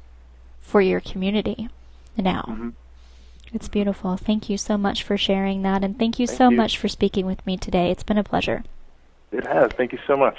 for 0.59 0.81
your 0.81 0.99
community 0.99 1.69
now. 2.17 2.43
Mhm. 2.45 2.73
It's 3.53 3.69
beautiful. 3.69 4.17
Thank 4.17 4.49
you 4.49 4.57
so 4.57 4.77
much 4.77 5.01
for 5.01 5.15
sharing 5.15 5.61
that 5.61 5.85
and 5.85 5.97
thank 5.97 6.19
you 6.19 6.27
Thank 6.27 6.37
so 6.37 6.49
you. 6.49 6.57
much 6.57 6.77
for 6.77 6.89
speaking 6.89 7.25
with 7.25 7.45
me 7.47 7.55
today. 7.55 7.89
It's 7.89 8.03
been 8.03 8.17
a 8.17 8.23
pleasure. 8.25 8.65
It 9.31 9.47
has. 9.47 9.71
Thank 9.77 9.93
you 9.93 9.99
so 10.05 10.17
much. 10.17 10.37